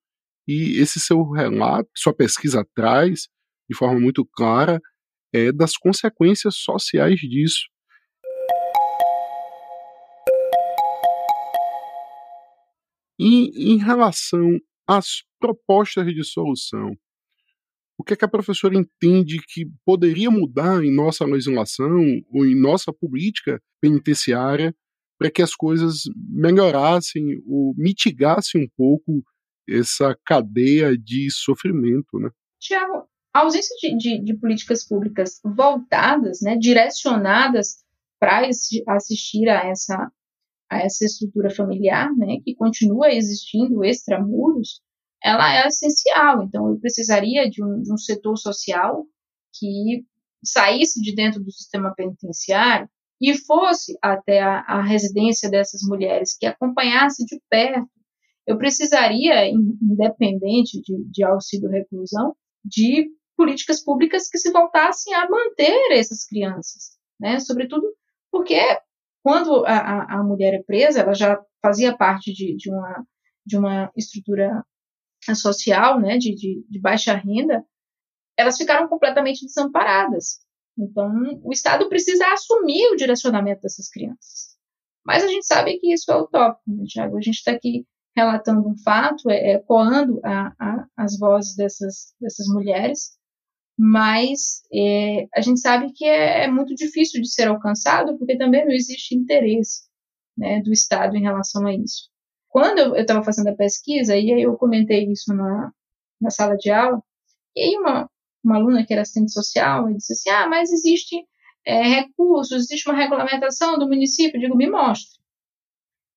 e 0.47 0.79
esse 0.81 1.01
seu 1.01 1.23
relato, 1.31 1.89
sua 1.95 2.15
pesquisa 2.15 2.67
traz 2.75 3.29
de 3.69 3.77
forma 3.77 3.99
muito 3.99 4.25
clara 4.25 4.81
é 5.33 5.51
das 5.51 5.77
consequências 5.77 6.57
sociais 6.57 7.19
disso. 7.19 7.65
E 13.19 13.73
em 13.73 13.79
relação 13.79 14.59
às 14.87 15.23
propostas 15.41 16.07
de 16.07 16.25
solução, 16.25 16.95
o 17.99 18.05
que, 18.05 18.15
é 18.15 18.17
que 18.17 18.25
a 18.25 18.29
professora 18.29 18.77
entende 18.77 19.39
que 19.49 19.67
poderia 19.85 20.31
mudar 20.31 20.85
em 20.85 20.95
nossa 20.95 21.25
legislação 21.25 21.97
ou 22.29 22.45
em 22.45 22.61
nossa 22.61 22.93
política 22.93 23.61
penitenciária 23.81 24.75
para 25.19 25.31
que 25.31 25.43
as 25.43 25.55
coisas 25.55 26.03
melhorassem 26.29 27.41
ou 27.47 27.73
mitigassem 27.77 28.63
um 28.63 28.69
pouco 28.77 29.25
essa 29.69 30.17
cadeia 30.25 30.97
de 30.97 31.31
sofrimento, 31.31 32.19
né? 32.19 32.31
Tiago, 32.61 33.09
a 33.33 33.41
ausência 33.41 33.75
de, 33.81 33.97
de, 33.97 34.25
de, 34.25 34.39
políticas 34.39 34.87
públicas 34.87 35.41
voltadas, 35.45 36.41
né, 36.41 36.57
direcionadas 36.57 37.83
para 38.19 38.49
assistir 38.89 39.49
a 39.49 39.67
essa, 39.67 40.11
a 40.71 40.79
essa 40.79 41.05
estrutura 41.05 41.51
familiar, 41.51 42.15
né, 42.17 42.39
que 42.45 42.55
continua 42.55 43.13
existindo 43.13 43.85
extramuros, 43.85 44.81
ela 45.23 45.53
é 45.53 45.67
essencial. 45.67 46.45
Então, 46.45 46.69
eu 46.69 46.79
precisaria 46.79 47.51
de 47.51 47.63
um, 47.65 47.83
de 47.83 47.93
um 47.93 47.97
setor 47.97 48.37
social 48.37 49.05
que 49.53 50.05
saísse 50.45 51.01
de 51.01 51.15
dentro 51.15 51.43
do 51.43 51.51
sistema 51.51 51.93
penitenciário 51.95 52.89
e 53.21 53.35
fosse 53.35 53.97
até 54.03 54.43
a, 54.43 54.61
a 54.61 54.83
residência 54.83 55.51
dessas 55.51 55.83
mulheres, 55.83 56.37
que 56.37 56.47
acompanhasse 56.47 57.25
de 57.25 57.41
perto 57.49 57.89
eu 58.47 58.59
precisaria, 58.59 59.49
independente 59.49 60.81
de, 60.83 61.05
de 61.11 61.25
auxílio 61.25 61.71
reclusão, 61.71 62.35
de 62.65 63.09
políticas 63.37 63.83
públicas 63.83 64.29
que 64.29 64.39
se 64.39 64.51
voltassem 64.53 65.15
a 65.15 65.29
manter 65.29 65.93
essas 65.93 66.25
crianças, 66.25 66.97
né? 67.19 67.41
Sobretudo 67.41 67.87
porque 68.31 68.61
quando 69.23 69.65
a, 69.65 69.77
a, 69.77 70.21
a 70.21 70.23
mulher 70.23 70.55
é 70.55 70.63
presa, 70.63 71.01
ela 71.01 71.15
já 71.15 71.41
fazia 71.63 71.97
parte 71.97 72.33
de, 72.33 72.57
de, 72.57 72.71
uma, 72.71 73.07
de 73.47 73.57
uma 73.57 73.91
estrutura 73.97 74.65
social, 75.35 76.01
né? 76.01 76.19
De, 76.19 76.35
de, 76.35 76.65
de 76.69 76.81
baixa 76.81 77.15
renda, 77.15 77.65
elas 78.37 78.57
ficaram 78.57 78.89
completamente 78.89 79.47
desamparadas. 79.47 80.41
Então, 80.77 81.11
o 81.43 81.53
Estado 81.53 81.89
precisa 81.89 82.27
assumir 82.33 82.87
o 82.93 82.97
direcionamento 82.97 83.63
dessas 83.63 83.89
crianças. 83.89 84.55
Mas 85.05 85.23
a 85.23 85.29
gente 85.29 85.47
sabe 85.47 85.79
que 85.79 85.93
isso 85.93 86.11
é 86.11 86.17
utópico, 86.17 86.63
né, 86.67 86.85
Tiago? 86.87 87.17
A 87.17 87.21
gente 87.21 87.37
está 87.37 87.53
aqui 87.53 87.87
relatando 88.17 88.69
um 88.69 88.77
fato, 88.79 89.29
é, 89.31 89.55
ecoando 89.55 90.21
a, 90.25 90.53
a, 90.59 90.87
as 90.97 91.19
vozes 91.19 91.57
dessas, 91.57 92.15
dessas 92.21 92.47
mulheres, 92.49 93.19
mas 93.77 94.63
é, 94.73 95.27
a 95.35 95.41
gente 95.41 95.61
sabe 95.61 95.93
que 95.93 96.05
é, 96.05 96.45
é, 96.45 96.49
muito 96.49 96.75
difícil 96.75 97.21
de 97.21 97.29
ser 97.29 97.49
alcançado, 97.49 98.17
porque 98.19 98.39
também 98.39 98.65
não 98.65 98.73
existe 98.73 99.17
interesse 99.17 99.83
né, 100.37 100.61
do 100.63 100.73
Estado 100.73 101.17
em 101.17 101.23
relação 101.23 101.67
a 101.67 101.75
isso. 101.75 102.09
Quando 102.49 102.79
eu 102.79 102.97
estava 102.97 103.25
fazendo 103.25 103.49
a 103.49 103.57
pesquisa, 103.57 104.17
e 104.17 104.33
aí 104.33 104.43
eu 104.43 104.57
comentei 104.57 105.11
isso 105.11 105.35
na, 105.35 105.73
na 106.21 106.31
sala 106.31 106.57
de 106.57 106.71
aula, 106.71 107.03
e 107.57 107.63
aí 107.63 107.77
uma, 107.77 108.09
uma 108.45 108.57
aluna 108.57 108.87
que 108.87 108.93
era 108.93 109.03
assistente 109.03 109.33
social 109.33 109.93
disse 109.93 110.13
assim: 110.13 110.31
Ah, 110.31 110.49
mas 110.49 110.73
existe 110.73 111.17
é, 111.67 111.83
recursos, 111.83 112.65
existe 112.65 112.89
uma 112.89 112.97
regulamentação 112.97 113.79
do 113.79 113.89
município. 113.89 114.37
Eu 114.37 114.43
digo, 114.43 114.57
me 114.57 114.71
mostre. 114.71 115.19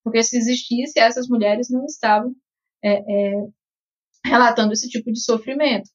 Porque 0.08 0.24
se 0.24 0.38
existisse, 0.38 0.98
essas 0.98 1.28
mulheres 1.28 1.70
não 1.70 1.84
estavam 1.84 2.34
é, 2.82 2.94
é, 2.94 3.48
relatando 4.26 4.72
esse 4.72 4.88
tipo 4.88 5.12
de 5.12 5.20
sofrimento. 5.20 5.90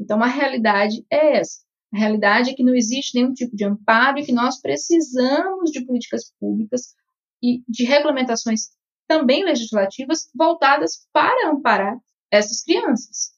Então, 0.00 0.22
a 0.22 0.26
realidade 0.26 1.04
é 1.12 1.36
essa. 1.36 1.58
A 1.92 1.98
realidade 1.98 2.48
é 2.48 2.54
que 2.54 2.64
não 2.64 2.74
existe 2.74 3.14
nenhum 3.14 3.34
tipo 3.34 3.54
de 3.54 3.66
amparo 3.66 4.18
e 4.18 4.24
que 4.24 4.32
nós 4.32 4.58
precisamos 4.58 5.70
de 5.70 5.84
políticas 5.84 6.32
públicas 6.40 6.94
e 7.42 7.62
de 7.68 7.84
regulamentações 7.84 8.70
também 9.06 9.44
legislativas 9.44 10.30
voltadas 10.34 11.06
para 11.12 11.50
amparar 11.50 11.98
essas 12.30 12.62
crianças. 12.62 13.32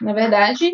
Na 0.00 0.14
verdade, 0.14 0.72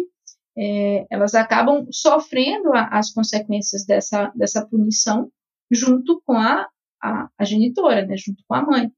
é, 0.56 1.04
elas 1.10 1.34
acabam 1.34 1.84
sofrendo 1.90 2.72
a, 2.74 2.96
as 2.96 3.12
consequências 3.12 3.84
dessa, 3.84 4.32
dessa 4.36 4.64
punição 4.64 5.32
junto 5.68 6.22
com 6.24 6.34
a, 6.34 6.68
a, 7.02 7.28
a 7.36 7.44
genitora, 7.44 8.06
né, 8.06 8.16
junto 8.16 8.44
com 8.46 8.54
a 8.54 8.62
mãe. 8.62 8.92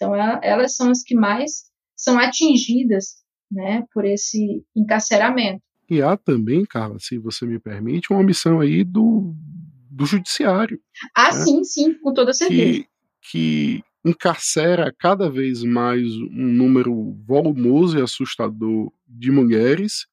Então, 0.00 0.14
elas 0.42 0.76
são 0.76 0.90
as 0.90 1.02
que 1.02 1.14
mais 1.14 1.64
são 1.94 2.18
atingidas 2.18 3.16
né, 3.52 3.84
por 3.92 4.06
esse 4.06 4.64
encarceramento. 4.74 5.62
E 5.90 6.00
há 6.00 6.16
também, 6.16 6.64
Carla, 6.64 6.98
se 6.98 7.18
você 7.18 7.44
me 7.44 7.58
permite, 7.58 8.10
uma 8.10 8.20
omissão 8.20 8.60
aí 8.60 8.82
do, 8.82 9.34
do 9.90 10.06
judiciário. 10.06 10.80
Ah, 11.14 11.34
né? 11.34 11.44
sim, 11.44 11.64
sim, 11.64 11.94
com 11.94 12.14
toda 12.14 12.32
certeza. 12.32 12.82
Que, 12.82 12.86
que 13.30 13.84
encarcera 14.02 14.94
cada 14.98 15.28
vez 15.28 15.62
mais 15.62 16.06
um 16.14 16.46
número 16.46 17.14
volumoso 17.26 17.98
e 17.98 18.02
assustador 18.02 18.90
de 19.06 19.30
mulheres 19.30 20.06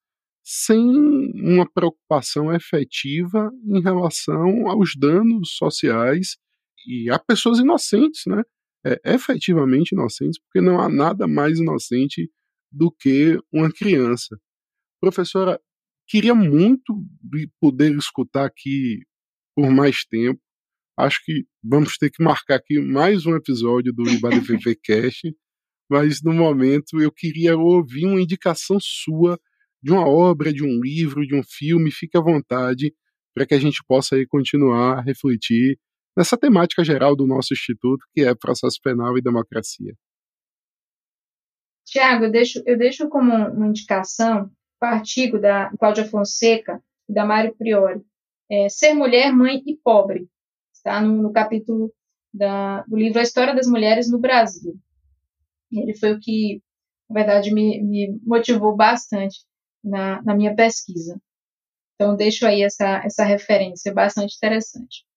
sem 0.43 0.79
uma 0.79 1.69
preocupação 1.69 2.53
efetiva 2.53 3.51
em 3.65 3.81
relação 3.81 4.67
aos 4.67 4.95
danos 4.97 5.51
sociais 5.55 6.37
e 6.85 7.09
a 7.09 7.17
pessoas 7.19 7.59
inocentes, 7.59 8.23
né? 8.25 8.43
É, 8.85 8.99
efetivamente 9.13 9.91
inocentes, 9.91 10.39
porque 10.39 10.61
não 10.61 10.79
há 10.79 10.89
nada 10.89 11.27
mais 11.27 11.59
inocente 11.59 12.29
do 12.71 12.91
que 12.91 13.39
uma 13.51 13.71
criança. 13.71 14.37
Professora, 15.01 15.59
queria 16.07 16.33
muito 16.33 16.93
poder 17.59 17.95
escutar 17.95 18.45
aqui 18.45 19.01
por 19.55 19.69
mais 19.71 20.05
tempo. 20.05 20.39
Acho 20.97 21.23
que 21.23 21.45
vamos 21.63 21.97
ter 21.97 22.09
que 22.09 22.23
marcar 22.23 22.55
aqui 22.55 22.79
mais 22.79 23.25
um 23.25 23.35
episódio 23.35 23.93
do 23.93 24.09
IBADFF 24.09 24.75
Cast, 24.83 25.35
mas 25.89 26.21
no 26.23 26.33
momento 26.33 26.99
eu 26.99 27.11
queria 27.11 27.55
ouvir 27.55 28.05
uma 28.05 28.21
indicação 28.21 28.77
sua 28.81 29.39
de 29.81 29.91
uma 29.91 30.07
obra, 30.07 30.51
de 30.51 30.63
um 30.63 30.81
livro, 30.81 31.25
de 31.25 31.35
um 31.35 31.43
filme. 31.43 31.91
Fique 31.91 32.17
à 32.17 32.21
vontade 32.21 32.93
para 33.33 33.45
que 33.45 33.53
a 33.53 33.59
gente 33.59 33.83
possa 33.87 34.15
aí 34.15 34.25
continuar 34.25 34.97
a 34.97 35.01
refletir 35.01 35.79
nessa 36.17 36.35
temática 36.35 36.83
geral 36.83 37.15
do 37.15 37.27
nosso 37.27 37.53
instituto, 37.53 38.03
que 38.11 38.21
é 38.21 38.33
processo 38.33 38.79
penal 38.81 39.15
e 39.17 39.21
democracia. 39.21 39.93
Tiago, 41.85 42.25
eu 42.25 42.31
deixo, 42.31 42.61
eu 42.65 42.77
deixo 42.77 43.07
como 43.07 43.31
uma 43.31 43.67
indicação 43.67 44.51
o 44.81 44.85
artigo 44.85 45.39
da 45.39 45.71
Cláudia 45.79 46.05
Fonseca 46.05 46.83
e 47.09 47.13
da 47.13 47.25
Mário 47.25 47.55
Priori, 47.55 48.01
é, 48.49 48.69
Ser 48.69 48.93
Mulher, 48.93 49.31
Mãe 49.31 49.61
e 49.65 49.75
Pobre, 49.75 50.27
está 50.73 51.01
no, 51.01 51.21
no 51.21 51.31
capítulo 51.31 51.91
da, 52.33 52.83
do 52.83 52.95
livro 52.95 53.19
A 53.19 53.23
História 53.23 53.55
das 53.55 53.67
Mulheres 53.67 54.09
no 54.09 54.19
Brasil. 54.19 54.75
Ele 55.71 55.95
foi 55.95 56.13
o 56.13 56.19
que, 56.19 56.61
na 57.09 57.13
verdade, 57.15 57.53
me, 57.53 57.81
me 57.81 58.19
motivou 58.23 58.75
bastante 58.75 59.39
na, 59.83 60.21
na 60.21 60.35
minha 60.35 60.55
pesquisa. 60.55 61.19
Então, 61.95 62.15
deixo 62.15 62.45
aí 62.45 62.61
essa, 62.61 63.03
essa 63.03 63.23
referência 63.23 63.91
bastante 63.93 64.35
interessante. 64.35 65.07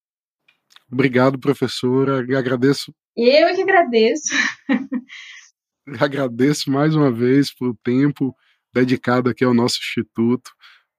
Obrigado, 0.91 1.39
professora. 1.39 2.19
Agradeço. 2.19 2.93
Eu 3.15 3.47
é 3.47 3.55
que 3.55 3.61
agradeço. 3.61 4.33
agradeço 5.99 6.69
mais 6.71 6.95
uma 6.95 7.11
vez 7.11 7.53
pelo 7.53 7.75
tempo 7.83 8.35
dedicado 8.73 9.29
aqui 9.29 9.43
ao 9.43 9.53
nosso 9.53 9.79
instituto. 9.79 10.51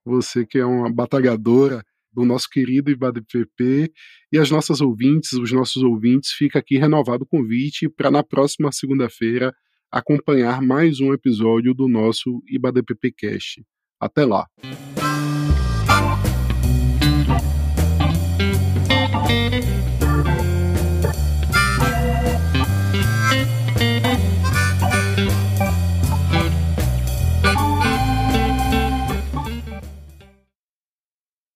você 0.04 0.44
que 0.44 0.58
é 0.58 0.64
uma 0.64 0.92
batalhadora 0.92 1.84
do 2.12 2.24
nosso 2.24 2.48
querido 2.50 2.90
IBADPP 2.90 3.90
e 4.30 4.38
as 4.38 4.50
nossas 4.50 4.80
ouvintes, 4.80 5.32
os 5.32 5.52
nossos 5.52 5.82
ouvintes, 5.82 6.30
fica 6.32 6.58
aqui 6.58 6.76
renovado 6.76 7.24
o 7.24 7.26
convite 7.26 7.88
para 7.88 8.10
na 8.10 8.22
próxima 8.22 8.70
segunda-feira 8.72 9.54
acompanhar 9.90 10.60
mais 10.60 11.00
um 11.00 11.12
episódio 11.12 11.74
do 11.74 11.88
nosso 11.88 12.42
IBADPP 12.48 13.12
Cast. 13.12 13.64
Até 14.00 14.24
lá! 14.24 14.46